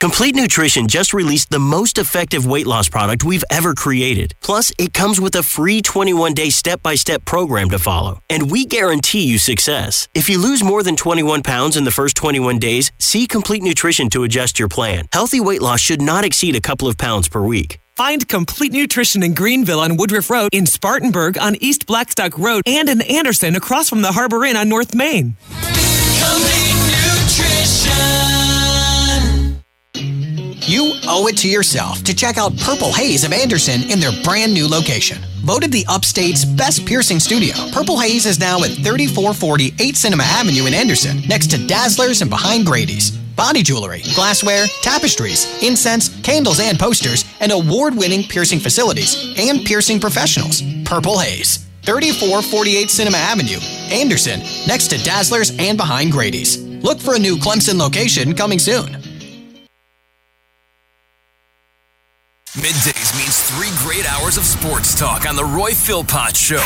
[0.00, 4.34] Complete Nutrition just released the most effective weight loss product we've ever created.
[4.40, 8.22] Plus, it comes with a free 21 day step by step program to follow.
[8.30, 10.08] And we guarantee you success.
[10.14, 14.08] If you lose more than 21 pounds in the first 21 days, see Complete Nutrition
[14.10, 15.06] to adjust your plan.
[15.12, 17.78] Healthy weight loss should not exceed a couple of pounds per week.
[17.94, 22.88] Find Complete Nutrition in Greenville on Woodruff Road, in Spartanburg on East Blackstock Road, and
[22.88, 25.36] in Anderson across from the Harbor Inn on North Main.
[30.70, 34.54] You owe it to yourself to check out Purple Haze of Anderson in their brand
[34.54, 35.18] new location.
[35.42, 40.66] Voted the Upstate's best piercing studio, Purple Haze is now at 3440 8 Cinema Avenue
[40.66, 43.10] in Anderson, next to Dazzlers and behind Grady's.
[43.34, 49.98] Body jewelry, glassware, tapestries, incense, candles, and posters, and award winning piercing facilities and piercing
[49.98, 50.62] professionals.
[50.84, 51.66] Purple Haze.
[51.82, 53.58] 3448 Cinema Avenue,
[53.90, 56.62] Anderson, next to Dazzlers and behind Grady's.
[56.84, 58.99] Look for a new Clemson location coming soon.
[62.58, 66.58] Middays means three great hours of sports talk on the Roy Philpott Show.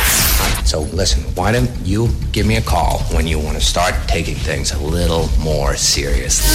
[0.64, 4.34] So listen, why don't you give me a call when you want to start taking
[4.34, 6.48] things a little more seriously?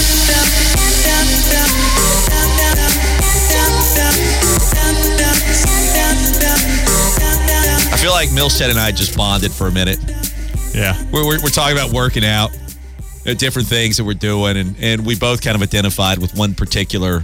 [7.92, 10.00] I feel like Milstead and I just bonded for a minute.
[10.74, 11.00] Yeah.
[11.12, 12.50] We're, we're, we're talking about working out,
[13.24, 16.52] uh, different things that we're doing, and, and we both kind of identified with one
[16.56, 17.22] particular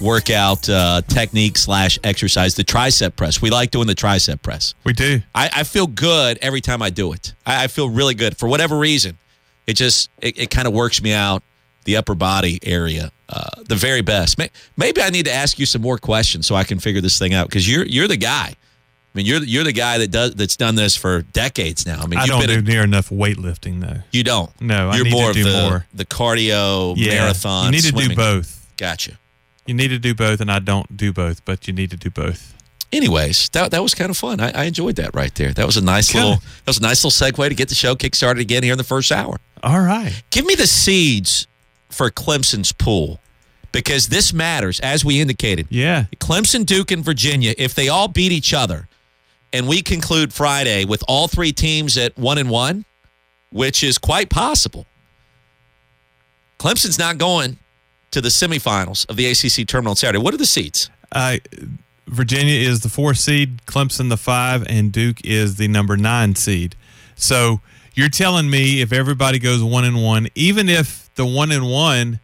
[0.00, 3.40] workout uh, technique slash exercise, the tricep press.
[3.42, 4.74] We like doing the tricep press.
[4.84, 5.20] We do.
[5.34, 7.34] I, I feel good every time I do it.
[7.46, 9.18] I, I feel really good for whatever reason.
[9.66, 11.42] It just it, it kind of works me out
[11.84, 14.38] the upper body area uh, the very best.
[14.38, 17.18] May, maybe I need to ask you some more questions so I can figure this
[17.18, 18.54] thing out because you're you're the guy.
[18.54, 22.00] I mean, you're you're the guy that does that's done this for decades now.
[22.00, 24.02] I mean, I you've don't been do in- near enough weightlifting though.
[24.12, 24.50] you don't.
[24.60, 25.86] No, you're need more to of do the more.
[25.92, 27.66] the cardio Yeah, marathon.
[27.66, 28.10] You need to swimming.
[28.10, 28.66] do both.
[28.76, 29.18] Gotcha.
[29.68, 32.08] You need to do both, and I don't do both, but you need to do
[32.08, 32.54] both.
[32.90, 34.40] Anyways, that that was kind of fun.
[34.40, 35.52] I, I enjoyed that right there.
[35.52, 37.94] That was a nice little that was a nice little segue to get the show
[37.94, 39.36] kick started again here in the first hour.
[39.62, 40.22] All right.
[40.30, 41.46] Give me the seeds
[41.90, 43.20] for Clemson's pool
[43.70, 45.66] because this matters, as we indicated.
[45.68, 46.06] Yeah.
[46.16, 48.88] Clemson, Duke, and Virginia, if they all beat each other,
[49.52, 52.86] and we conclude Friday with all three teams at one and one,
[53.50, 54.86] which is quite possible.
[56.58, 57.58] Clemson's not going
[58.10, 60.18] to the semifinals of the ACC tournament on Saturday.
[60.18, 60.90] What are the seeds?
[61.12, 61.36] Uh,
[62.06, 66.74] Virginia is the four seed, Clemson the five, and Duke is the number nine seed.
[67.16, 67.60] So
[67.94, 72.20] you're telling me if everybody goes one and one, even if the one and one,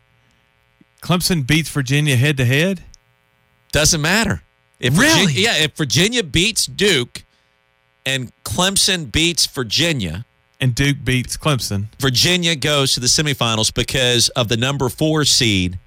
[1.03, 2.83] Clemson beats Virginia head to head,
[3.73, 4.43] Doesn't matter.
[4.81, 5.27] If Really?
[5.27, 7.25] Virginia, yeah, if Virginia beats Duke
[8.07, 10.25] and Clemson beats Virginia,
[10.65, 15.79] and Duke beats Clemson, Virginia goes to the semifinals because of the number four seed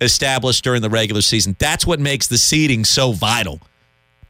[0.00, 1.56] established during the regular season.
[1.58, 3.60] That's what makes the seeding so vital.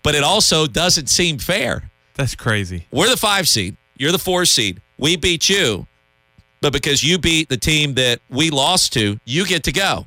[0.03, 1.91] But it also doesn't seem fair.
[2.15, 2.87] that's crazy.
[2.91, 3.77] We're the five seed.
[3.97, 4.81] You're the four seed.
[4.97, 5.87] We beat you.
[6.61, 10.07] But because you beat the team that we lost to, you get to go.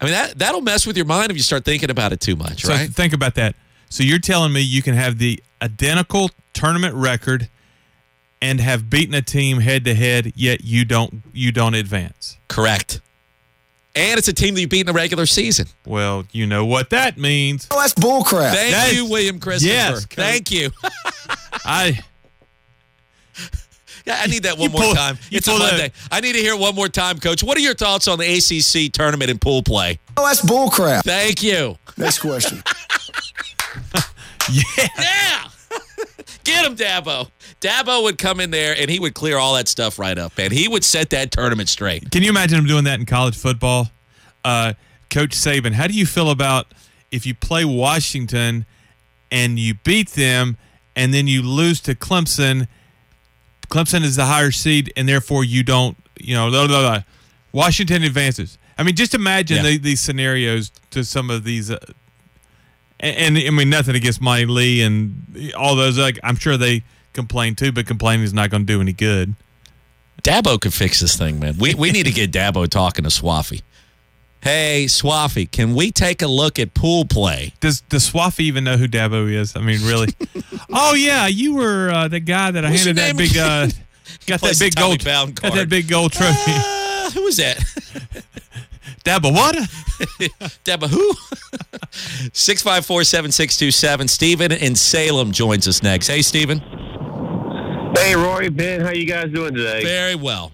[0.00, 2.36] I mean, that, that'll mess with your mind if you start thinking about it too
[2.36, 2.88] much, So right?
[2.88, 3.56] think about that.
[3.90, 7.48] So you're telling me you can have the identical tournament record
[8.42, 12.38] and have beaten a team head to head, yet you don't you don't advance.
[12.48, 13.00] Correct.
[13.94, 15.66] And it's a team that you beat in the regular season.
[15.84, 17.66] Well, you know what that means.
[17.72, 18.52] Oh, that's bullcrap.
[18.52, 19.72] Thank That's- you, William Christopher.
[19.74, 20.70] Yes, Thank you.
[21.64, 21.98] I
[24.06, 25.18] Yeah, I need that one more pull- time.
[25.30, 25.92] It's a pull that- Monday.
[26.10, 27.42] I need to hear it one more time, Coach.
[27.42, 29.98] What are your thoughts on the ACC tournament and pool play?
[30.16, 31.02] Oh, that's bullcrap.
[31.02, 31.76] Thank you.
[31.96, 32.62] Next question.
[34.50, 34.86] yeah.
[34.98, 35.48] Yeah.
[36.44, 37.28] Get him, Dabo.
[37.60, 40.52] Dabo would come in there and he would clear all that stuff right up, and
[40.52, 42.10] he would set that tournament straight.
[42.10, 43.90] Can you imagine him doing that in college football?
[44.44, 44.72] Uh,
[45.10, 46.68] Coach Saban, how do you feel about
[47.10, 48.64] if you play Washington
[49.30, 50.56] and you beat them
[50.96, 52.66] and then you lose to Clemson?
[53.68, 57.02] Clemson is the higher seed, and therefore you don't, you know, blah, blah, blah.
[57.52, 58.56] Washington advances.
[58.78, 59.72] I mean, just imagine Yeah.
[59.72, 61.70] the, these scenarios to some of these.
[61.70, 61.78] Uh,
[62.98, 65.98] and, and I mean, nothing against Monty Lee and all those.
[65.98, 66.82] Like, I'm sure they
[67.12, 69.34] complain too, but complaining is not going to do any good.
[70.22, 71.56] Dabo could fix this thing, man.
[71.58, 73.62] We we need to get Dabo talking to Swaffy.
[74.42, 77.52] Hey, Swaffy, can we take a look at pool play?
[77.60, 79.54] Does does Swaffy even know who Dabo is?
[79.56, 80.08] I mean, really?
[80.72, 83.68] oh yeah, you were uh, the guy that I What's handed that big uh,
[84.26, 86.52] got that big gold got that big gold trophy.
[86.52, 87.58] Uh, who was that?
[89.04, 89.56] Dabo what?
[90.64, 91.14] Deba who?
[92.32, 94.08] 654-7627.
[94.10, 96.06] Stephen in Salem joins us next.
[96.08, 96.62] Hey, Stephen.
[97.96, 99.82] Hey, Rory, Ben, how you guys doing today?
[99.82, 100.52] Very well.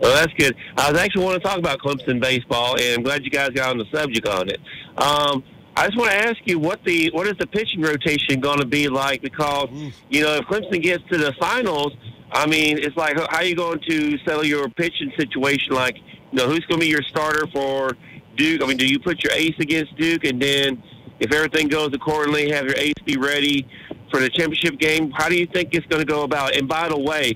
[0.00, 0.54] Well, that's good.
[0.76, 3.70] I was actually want to talk about Clemson baseball, and I'm glad you guys got
[3.70, 4.60] on the subject on it.
[4.96, 5.42] Um,
[5.76, 8.66] I just want to ask you what the what is the pitching rotation going to
[8.66, 9.22] be like?
[9.22, 9.68] Because
[10.10, 11.92] you know, if Clemson gets to the finals,
[12.30, 15.74] I mean, it's like how are you going to settle your pitching situation?
[15.74, 17.96] Like, you know, who's going to be your starter for
[18.36, 18.62] Duke?
[18.62, 20.82] I mean, do you put your ace against Duke, and then
[21.20, 23.66] if everything goes accordingly, have your ace be ready
[24.12, 25.10] for the championship game?
[25.10, 26.54] How do you think it's going to go about?
[26.54, 27.34] And by the way,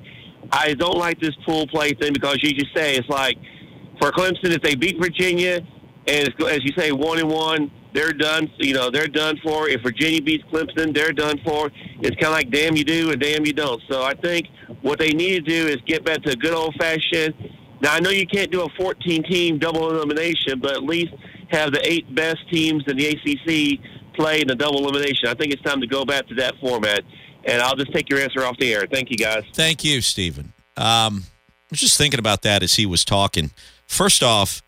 [0.53, 3.37] I don't like this pool play thing because you just say it's like
[3.99, 5.61] for Clemson if they beat Virginia
[6.07, 9.83] and as you say one and one they're done you know they're done for if
[9.83, 11.71] Virginia beats Clemson they're done for
[12.01, 14.47] it's kind of like damn you do and damn you don't so I think
[14.83, 17.35] what they need to do is get back to a good old fashioned
[17.81, 21.13] now I know you can't do a 14 team double elimination but at least
[21.49, 23.81] have the eight best teams in the ACC
[24.17, 27.01] play in the double elimination I think it's time to go back to that format
[27.45, 30.53] and I'll just take your answer off the air thank you guys Thank you, Stephen.
[30.77, 33.51] Um, I was just thinking about that as he was talking.
[33.87, 34.63] First off,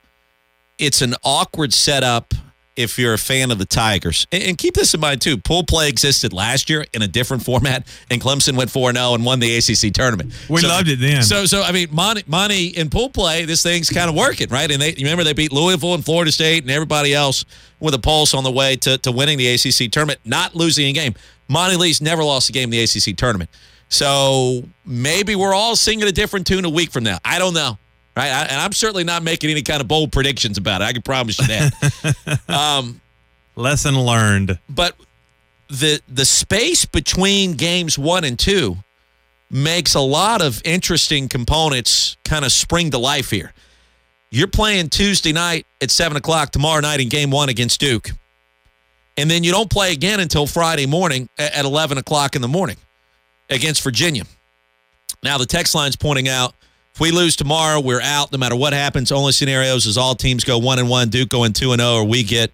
[0.78, 2.34] it's an awkward setup
[2.78, 4.26] if you're a fan of the Tigers.
[4.30, 5.36] And, keep this in mind, too.
[5.36, 9.24] Pool play existed last year in a different format, and Clemson went 4 0 and
[9.24, 10.32] won the ACC tournament.
[10.48, 11.22] We loved it then.
[11.22, 14.70] So, so I mean, money, money in pool play, this thing's kind of working, right?
[14.70, 17.44] And they remember they beat Louisville and Florida State and everybody else
[17.80, 20.92] with a pulse on the way to, to winning the ACC tournament, not losing a
[20.92, 21.14] game.
[21.48, 23.50] Monty Lee's never lost a game in the ACC tournament.
[23.88, 27.18] So maybe we're all singing a different tune a week from now.
[27.24, 27.78] I don't know.
[28.18, 28.32] Right.
[28.32, 30.86] I, and I'm certainly not making any kind of bold predictions about it.
[30.86, 32.40] I can promise you that.
[32.48, 33.00] um,
[33.54, 34.58] Lesson learned.
[34.68, 34.96] but
[35.68, 38.76] the the space between games one and two
[39.52, 43.52] makes a lot of interesting components kind of spring to life here.
[44.30, 48.10] You're playing Tuesday night at seven o'clock tomorrow night in game one against Duke.
[49.16, 52.76] And then you don't play again until Friday morning at 11 o'clock in the morning
[53.48, 54.24] against Virginia.
[55.22, 56.54] Now, the text line's pointing out
[56.98, 59.12] if we lose tomorrow, we're out no matter what happens.
[59.12, 62.04] Only scenarios is all teams go 1 and 1, Duke going 2 and 0, or
[62.04, 62.50] we get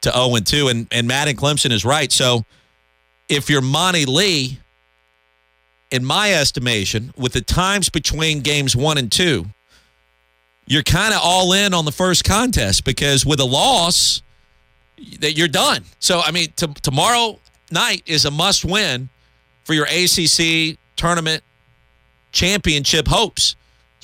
[0.00, 0.66] to 0 and 2.
[0.66, 2.10] And, and Matt and Clemson is right.
[2.10, 2.44] So
[3.28, 4.58] if you're Monty Lee,
[5.92, 9.46] in my estimation, with the times between games one and two,
[10.66, 14.22] you're kind of all in on the first contest because with a loss,
[15.20, 15.84] that you're done.
[16.00, 17.38] So I mean, t- tomorrow
[17.70, 19.08] night is a must win
[19.62, 21.44] for your ACC tournament
[22.32, 23.54] championship hopes.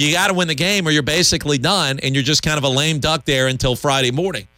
[0.01, 2.65] You got to win the game, or you're basically done, and you're just kind of
[2.65, 4.49] a lame duck there until Friday morning.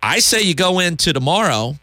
[0.00, 1.76] I say you go into tomorrow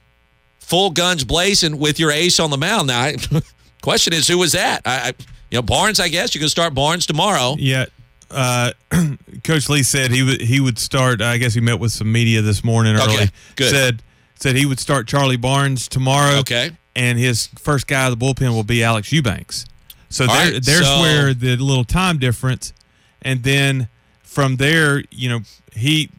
[0.59, 2.87] full guns blazing with your ace on the mound.
[2.87, 3.17] Now, I,
[3.81, 4.81] question is, who was that?
[4.85, 5.13] I, I,
[5.51, 5.99] you know, Barnes.
[5.99, 7.55] I guess you can start Barnes tomorrow.
[7.59, 7.85] Yeah.
[8.31, 8.71] Uh,
[9.43, 11.21] Coach Lee said he would he would start.
[11.21, 13.15] I guess he met with some media this morning early.
[13.15, 13.69] Okay, good.
[13.71, 14.01] Said
[14.35, 16.39] said he would start Charlie Barnes tomorrow.
[16.39, 16.71] Okay.
[16.95, 19.65] And his first guy of the bullpen will be Alex Eubanks.
[20.09, 22.73] So there, right, there's so- where the little time difference,
[23.21, 23.87] and then
[24.23, 25.39] from there, you know,
[25.73, 26.09] he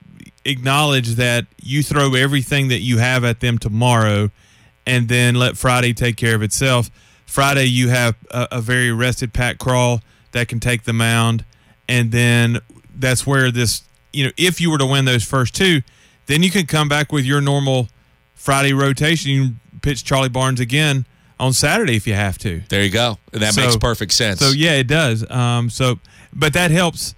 [0.45, 4.31] acknowledged that you throw everything that you have at them tomorrow,
[4.87, 6.91] and then let Friday take care of itself.
[7.27, 10.01] Friday, you have a, a very rested Pat Krall
[10.33, 11.45] that can take the mound,
[11.89, 12.59] and then
[12.95, 13.83] that's where this,
[14.13, 15.83] you know, if you were to win those first two,
[16.27, 17.89] then you can come back with your normal
[18.35, 19.31] Friday rotation.
[19.31, 21.07] You can pitch Charlie Barnes again
[21.39, 22.63] on Saturday if you have to.
[22.69, 23.19] There you go.
[23.33, 24.41] That So- makes perfect sense.
[24.41, 25.29] So yeah, it does.
[25.31, 25.99] Um, so,
[26.33, 27.15] but that helps.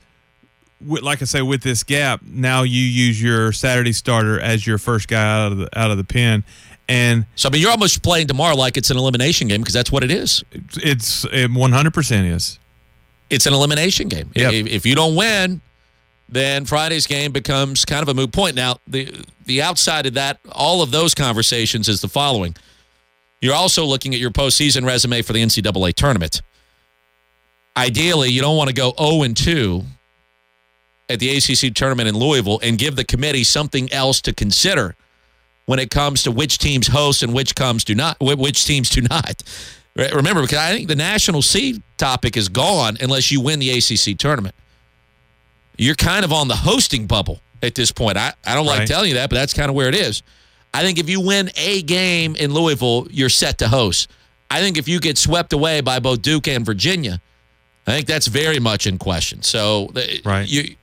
[0.80, 4.78] With, like I say, with this gap, now you use your Saturday starter as your
[4.78, 6.44] first guy out of the out of the pen,
[6.88, 9.90] and So I mean, you're almost playing tomorrow like it's an elimination game because that's
[9.90, 10.44] what it is.
[10.76, 12.60] it's it one hundred percent is.
[13.28, 14.30] It's an elimination game.
[14.36, 14.52] Yep.
[14.52, 15.60] If, if you don't win,
[16.28, 18.54] then Friday's game becomes kind of a moot point.
[18.54, 19.12] Now, the
[19.46, 22.54] the outside of that, all of those conversations is the following:
[23.40, 26.42] you're also looking at your postseason resume for the NCAA tournament.
[27.76, 29.84] Ideally, you don't want to go 0 and 2
[31.08, 34.96] at the ACC tournament in Louisville and give the committee something else to consider
[35.66, 39.02] when it comes to which teams host and which comes do not, which teams do
[39.02, 39.42] not.
[39.96, 44.16] Remember, because I think the national seed topic is gone unless you win the ACC
[44.18, 44.54] tournament.
[45.76, 48.16] You're kind of on the hosting bubble at this point.
[48.16, 48.88] I, I don't like Right.
[48.88, 50.22] telling you that, but that's kind of where it is.
[50.74, 54.10] I think if you win a game in Louisville, you're set to host.
[54.50, 57.20] I think if you get swept away by both Duke and Virginia,
[57.86, 59.42] I think that's very much in question.
[59.42, 59.90] So,
[60.24, 60.48] Right.
[60.48, 60.76] you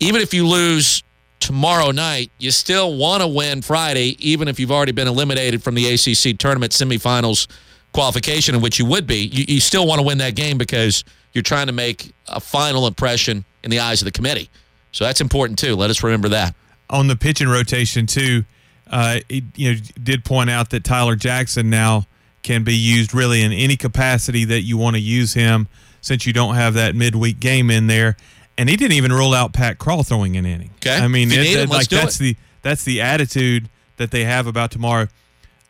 [0.00, 1.02] even if you lose
[1.40, 5.74] tomorrow night, you still want to win Friday, even if you've already been eliminated from
[5.74, 7.46] the ACC tournament semifinals
[7.92, 9.26] qualification, in which you would be.
[9.26, 11.02] You, you still want to win that game because
[11.32, 14.48] you're trying to make a final impression in the eyes of the committee.
[14.92, 15.74] So that's important too.
[15.76, 16.54] Let us remember that.
[16.90, 18.44] on the pitching rotation too,
[18.90, 22.06] uh, it, you know, did point out that Tyler Jackson now
[22.42, 25.68] can be used really in any capacity that you want to use him,
[26.00, 28.16] since you don't have that midweek game in there.
[28.56, 30.70] And he didn't even rule out Pat Krall throwing an inning.
[30.76, 30.96] Okay.
[30.96, 32.22] I mean, it- him, like that's it.
[32.22, 33.68] the that's the attitude
[33.98, 35.08] that they have about tomorrow.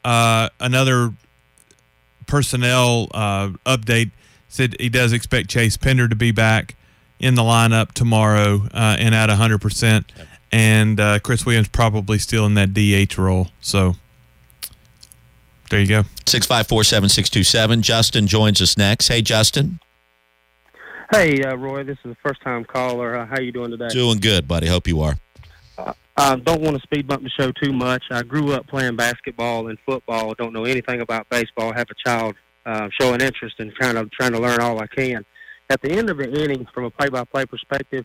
[0.04, 1.12] Uh, another
[2.26, 4.10] personnel uh, update
[4.48, 6.76] said he does expect Chase Pender to be back
[7.18, 10.04] in the lineup tomorrow uh, and at 100%.
[10.50, 13.48] And uh, Chris Williams probably still in that DH role.
[13.60, 13.96] So
[15.70, 16.02] there you go.
[16.26, 17.82] 654 7627.
[17.82, 19.08] Justin joins us next.
[19.08, 19.80] Hey, Justin.
[21.10, 23.16] Hey, uh, Roy, this is a first-time caller.
[23.16, 23.88] Uh, how you doing today?
[23.88, 24.66] Doing good, buddy.
[24.66, 25.14] Hope you are.
[26.18, 28.02] I don't want to speed bump the show too much.
[28.10, 30.34] I grew up playing basketball and football.
[30.34, 31.72] Don't know anything about baseball.
[31.72, 32.34] Have a child
[32.66, 35.24] uh, showing interest and trying to trying to learn all I can.
[35.70, 38.04] At the end of the inning, from a play-by-play perspective,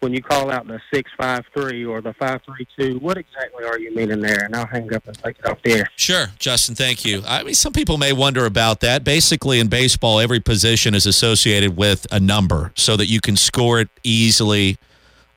[0.00, 4.44] when you call out the six-five-three or the five-three-two, what exactly are you meaning there?
[4.44, 5.90] And I'll hang up and take it off the air.
[5.96, 7.22] Sure, Justin, thank you.
[7.26, 9.04] I mean, some people may wonder about that.
[9.04, 13.80] Basically, in baseball, every position is associated with a number so that you can score
[13.80, 14.78] it easily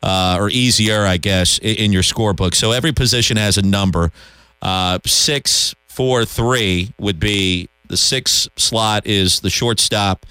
[0.01, 2.55] uh, or easier, I guess, in your scorebook.
[2.55, 4.11] So every position has a number.
[4.61, 10.25] Uh, six, four, three would be the six slot is the shortstop.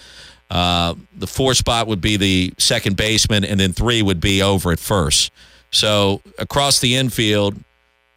[0.53, 4.71] Uh, the four spot would be the second baseman, and then three would be over
[4.71, 5.33] at first.
[5.71, 7.57] So across the infield,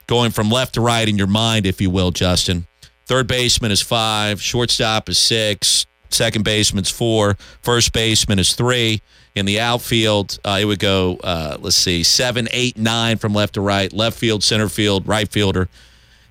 [0.06, 2.68] going from left to right in your mind, if you will, Justin.
[3.06, 9.02] Third baseman is five, shortstop is six, second baseman's four, first baseman is three.
[9.34, 13.54] In the outfield, uh, it would go, uh, let's see, seven, eight, nine from left
[13.54, 15.70] to right, left field, center field, right fielder.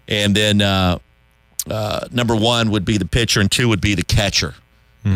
[0.06, 0.98] And then uh,
[1.70, 4.54] uh, number one would be the pitcher, and two would be the catcher.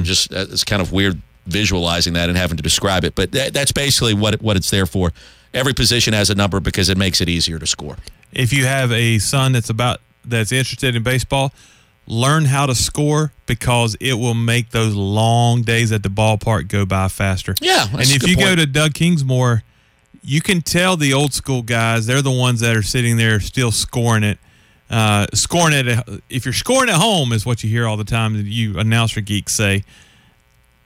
[0.03, 3.55] Just uh, it's kind of weird visualizing that and having to describe it, but that,
[3.55, 5.13] that's basically what it, what it's there for.
[5.55, 7.97] Every position has a number because it makes it easier to score.
[8.33, 11.53] If you have a son that's about that's interested in baseball,
[12.07, 16.85] learn how to score because it will make those long days at the ballpark go
[16.85, 17.55] by faster.
[17.61, 19.63] Yeah, and if you go to Doug Kingsmore,
[20.23, 22.07] you can tell the old school guys.
[22.07, 24.39] They're the ones that are sitting there still scoring it.
[24.91, 25.87] Uh, scoring it.
[25.89, 28.35] at- If you're scoring at home, is what you hear all the time.
[28.37, 29.85] that You announcer geeks say.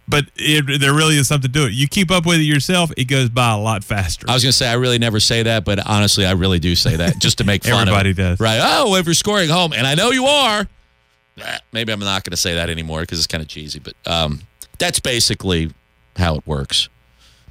[0.08, 1.72] But it, there really is something to do it.
[1.72, 4.26] You keep up with it yourself, it goes by a lot faster.
[4.28, 6.74] I was going to say I really never say that, but honestly, I really do
[6.74, 8.22] say that just to make fun Everybody of it.
[8.22, 8.40] does.
[8.40, 8.58] Right?
[8.60, 10.66] Oh, if you're scoring home, and I know you are.
[11.72, 14.42] Maybe I'm not going to say that anymore because it's kind of cheesy, but um,
[14.78, 15.70] that's basically
[16.16, 16.88] how it works.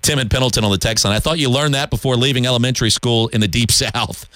[0.02, 1.16] Tim and Pendleton on the text line.
[1.16, 4.28] I thought you learned that before leaving elementary school in the deep south.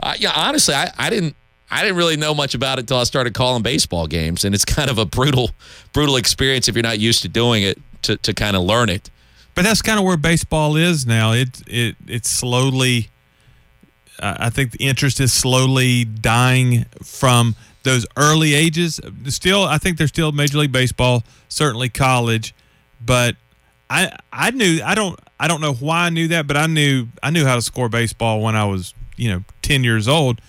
[0.00, 1.36] Uh, yeah, honestly, I, I didn't.
[1.72, 4.64] I didn't really know much about it until I started calling baseball games, and it's
[4.64, 5.52] kind of a brutal,
[5.94, 9.10] brutal experience if you're not used to doing it to, to kind of learn it.
[9.54, 11.32] But that's kind of where baseball is now.
[11.32, 13.08] It it it's slowly.
[14.20, 19.00] I think the interest is slowly dying from those early ages.
[19.28, 22.54] Still, I think there's still Major League Baseball, certainly college,
[23.04, 23.36] but
[23.90, 27.08] I I knew I don't I don't know why I knew that, but I knew
[27.22, 30.40] I knew how to score baseball when I was you know ten years old,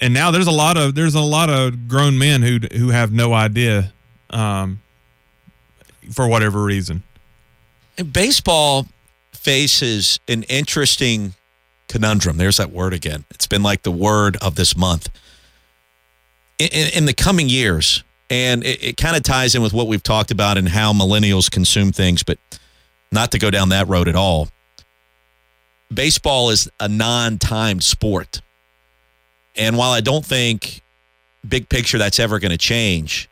[0.00, 3.12] and now there's a lot of there's a lot of grown men who who have
[3.12, 3.92] no idea,
[4.30, 4.80] um,
[6.12, 7.02] for whatever reason.
[7.98, 8.86] And baseball
[9.32, 11.34] faces an interesting
[11.88, 12.36] conundrum.
[12.36, 13.24] There's that word again.
[13.30, 15.08] It's been like the word of this month.
[16.58, 19.86] In, in, in the coming years, and it, it kind of ties in with what
[19.86, 22.38] we've talked about and how millennials consume things, but
[23.12, 24.48] not to go down that road at all.
[25.92, 28.40] Baseball is a non timed sport.
[29.56, 30.82] And while I don't think
[31.46, 33.28] big picture that's ever going to change,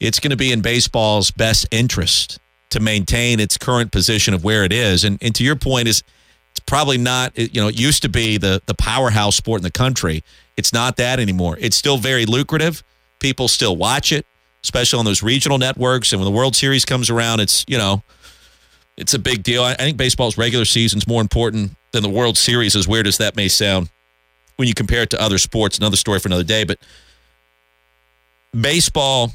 [0.00, 2.38] it's going to be in baseball's best interest
[2.70, 5.04] to maintain its current position of where it is.
[5.04, 6.02] And, and to your point, is
[6.50, 7.36] it's probably not.
[7.38, 10.22] You know, it used to be the the powerhouse sport in the country.
[10.56, 11.56] It's not that anymore.
[11.60, 12.84] It's still very lucrative.
[13.18, 14.24] People still watch it,
[14.62, 16.12] especially on those regional networks.
[16.12, 18.02] And when the World Series comes around, it's you know,
[18.96, 19.64] it's a big deal.
[19.64, 23.18] I, I think baseball's regular season's more important than the World Series, as weird as
[23.18, 23.88] that may sound
[24.56, 25.78] when you compare it to other sports.
[25.78, 26.78] Another story for another day, but
[28.58, 29.32] baseball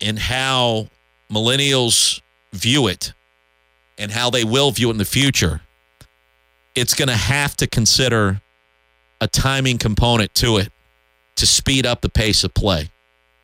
[0.00, 0.88] and how
[1.30, 2.20] millennials
[2.52, 3.12] view it
[3.98, 5.60] and how they will view it in the future,
[6.74, 8.40] it's going to have to consider
[9.20, 10.72] a timing component to it
[11.36, 12.90] to speed up the pace of play.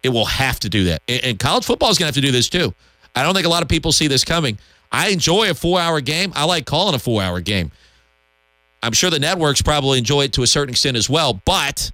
[0.02, 1.02] It will have to do that.
[1.08, 2.74] And- college football is going to have to do this too.
[3.14, 4.58] I don't think a lot of people see this coming.
[4.92, 6.32] I enjoy a four hour game.
[6.34, 7.70] I like calling a four hour game.
[8.82, 11.90] I'm sure the networks probably enjoy it to a certain extent as well, but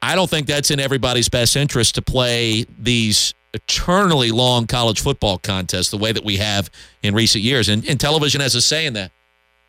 [0.00, 5.38] I don't think that's in everybody's best interest to play these eternally long college football
[5.38, 6.70] contests the way that we have
[7.02, 7.68] in recent years.
[7.68, 9.10] And, and television has a say in that.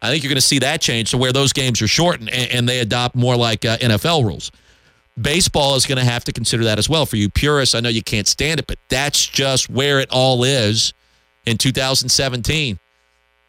[0.01, 2.51] I think you're going to see that change to where those games are shortened and,
[2.51, 4.51] and they adopt more like uh, NFL rules.
[5.19, 7.05] Baseball is going to have to consider that as well.
[7.05, 10.43] For you purists, I know you can't stand it, but that's just where it all
[10.43, 10.93] is
[11.45, 12.79] in 2017.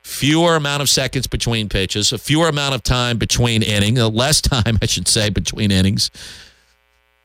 [0.03, 4.41] Fewer amount of seconds between pitches, a fewer amount of time between innings, uh, less
[4.41, 6.11] time, I should say, between innings,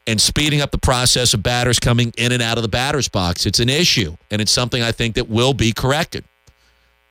[0.07, 3.45] and speeding up the process of batters coming in and out of the batter's box.
[3.45, 6.25] It's an issue, and it's something I think that will be corrected.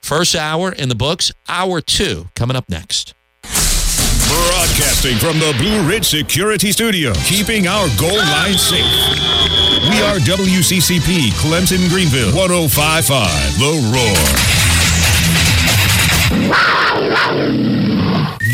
[0.03, 3.15] First hour in the books, hour two coming up next.
[4.29, 8.85] Broadcasting from the Blue Ridge Security Studio, keeping our goal line safe.
[9.89, 14.54] We are WCCP Clemson Greenville 1055 The Roar.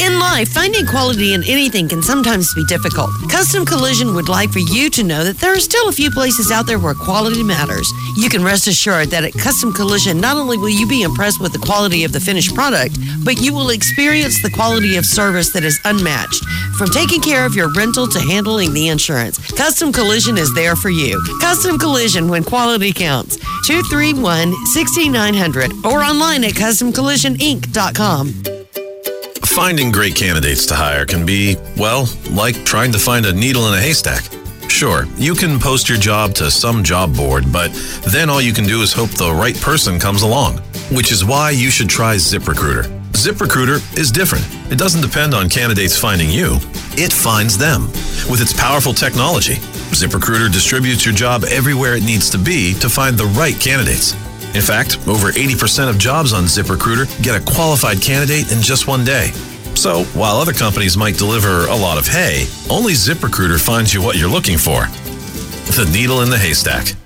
[0.01, 3.11] In life, finding quality in anything can sometimes be difficult.
[3.31, 6.51] Custom Collision would like for you to know that there are still a few places
[6.51, 7.93] out there where quality matters.
[8.16, 11.53] You can rest assured that at Custom Collision, not only will you be impressed with
[11.53, 15.64] the quality of the finished product, but you will experience the quality of service that
[15.64, 16.43] is unmatched.
[16.81, 20.89] From taking care of your rental to handling the insurance, Custom Collision is there for
[20.89, 21.22] you.
[21.39, 23.37] Custom Collision when quality counts.
[23.66, 28.33] 231 6900 or online at customcollisioninc.com.
[29.45, 33.74] Finding great candidates to hire can be, well, like trying to find a needle in
[33.74, 34.24] a haystack.
[34.70, 37.70] Sure, you can post your job to some job board, but
[38.11, 40.57] then all you can do is hope the right person comes along.
[40.91, 42.99] Which is why you should try ZipRecruiter.
[43.21, 44.47] ZipRecruiter is different.
[44.73, 46.57] It doesn't depend on candidates finding you,
[46.97, 47.83] it finds them.
[48.31, 49.57] With its powerful technology,
[49.93, 54.14] ZipRecruiter distributes your job everywhere it needs to be to find the right candidates.
[54.55, 59.05] In fact, over 80% of jobs on ZipRecruiter get a qualified candidate in just one
[59.05, 59.33] day.
[59.75, 64.16] So, while other companies might deliver a lot of hay, only ZipRecruiter finds you what
[64.16, 64.87] you're looking for
[65.77, 66.99] the needle in the haystack.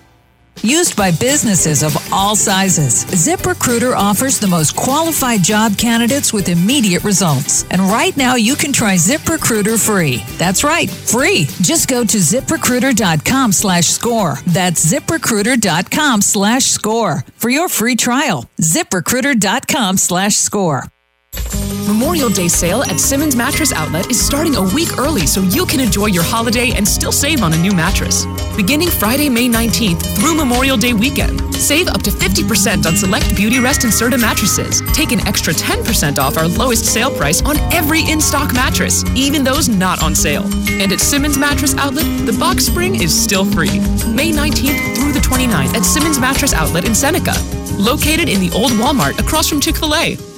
[0.64, 7.04] Used by businesses of all sizes, ZipRecruiter offers the most qualified job candidates with immediate
[7.04, 7.66] results.
[7.70, 10.24] And right now, you can try ZipRecruiter free.
[10.38, 11.44] That's right, free.
[11.60, 14.38] Just go to ziprecruiter.com slash score.
[14.46, 18.48] That's ziprecruiter.com slash score for your free trial.
[18.58, 20.84] ZipRecruiter.com slash score.
[21.86, 25.80] Memorial Day sale at Simmons Mattress Outlet is starting a week early so you can
[25.80, 28.24] enjoy your holiday and still save on a new mattress.
[28.56, 33.58] Beginning Friday, May 19th through Memorial Day weekend, save up to 50% on select Beauty
[33.58, 34.82] Rest and Serta mattresses.
[34.92, 39.44] Take an extra 10% off our lowest sale price on every in stock mattress, even
[39.44, 40.44] those not on sale.
[40.68, 43.78] And at Simmons Mattress Outlet, the box spring is still free.
[44.10, 47.34] May 19th through the 29th at Simmons Mattress Outlet in Seneca,
[47.78, 50.33] located in the old Walmart across from Chick fil A.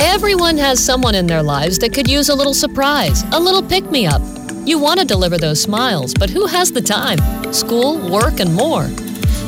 [0.00, 3.90] Everyone has someone in their lives that could use a little surprise, a little pick
[3.90, 4.22] me up.
[4.64, 7.18] You want to deliver those smiles, but who has the time?
[7.52, 8.88] School, work, and more.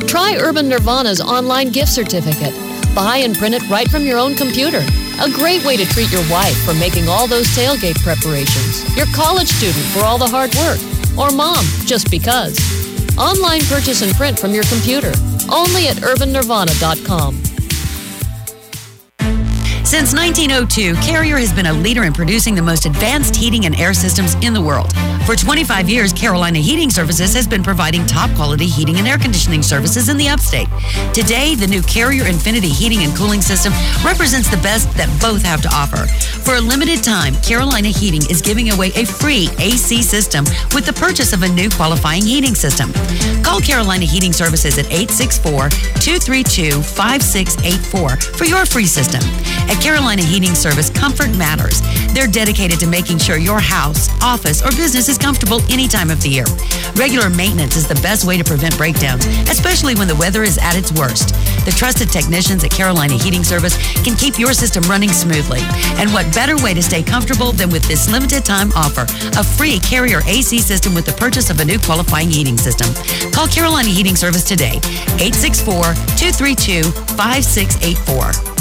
[0.06, 2.54] Try Urban Nirvana's online gift certificate.
[2.94, 4.82] Buy and print it right from your own computer.
[5.20, 9.48] A great way to treat your wife for making all those tailgate preparations, your college
[9.48, 10.78] student for all the hard work,
[11.16, 12.58] or mom just because.
[13.16, 15.12] Online purchase and print from your computer.
[15.50, 17.45] Only at urbannirvana.com.
[19.86, 23.94] Since 1902, Carrier has been a leader in producing the most advanced heating and air
[23.94, 24.92] systems in the world.
[25.26, 29.62] For 25 years, Carolina Heating Services has been providing top quality heating and air conditioning
[29.62, 30.66] services in the upstate.
[31.14, 33.72] Today, the new Carrier Infinity heating and cooling system
[34.04, 36.06] represents the best that both have to offer.
[36.42, 40.92] For a limited time, Carolina Heating is giving away a free AC system with the
[40.92, 42.92] purchase of a new qualifying heating system.
[43.42, 45.70] Call Carolina Heating Services at 864
[46.02, 49.22] 232 5684 for your free system.
[49.76, 51.82] At Carolina Heating Service, comfort matters.
[52.14, 56.22] They're dedicated to making sure your house, office, or business is comfortable any time of
[56.22, 56.46] the year.
[56.94, 60.76] Regular maintenance is the best way to prevent breakdowns, especially when the weather is at
[60.76, 61.28] its worst.
[61.66, 65.60] The trusted technicians at Carolina Heating Service can keep your system running smoothly.
[66.00, 69.02] And what better way to stay comfortable than with this limited time offer?
[69.38, 72.88] A free carrier AC system with the purchase of a new qualifying heating system.
[73.30, 74.80] Call Carolina Heating Service today,
[75.20, 76.82] 864 232
[77.20, 78.55] 5684.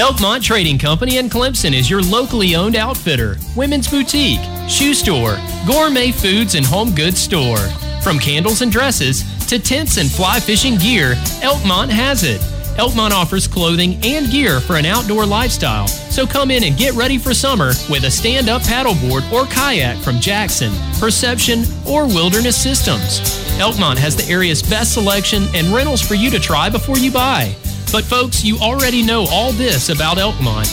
[0.00, 5.36] Elkmont Trading Company in Clemson is your locally owned outfitter, women's boutique, shoe store,
[5.66, 7.58] gourmet foods and home goods store.
[8.02, 12.40] From candles and dresses to tents and fly fishing gear, Elkmont has it.
[12.78, 15.86] Elkmont offers clothing and gear for an outdoor lifestyle.
[15.86, 19.98] So come in and get ready for summer with a stand up paddleboard or kayak
[19.98, 23.20] from Jackson, Perception, or Wilderness Systems.
[23.58, 27.54] Elkmont has the area's best selection and rentals for you to try before you buy.
[27.92, 30.70] But folks, you already know all this about Elkmont.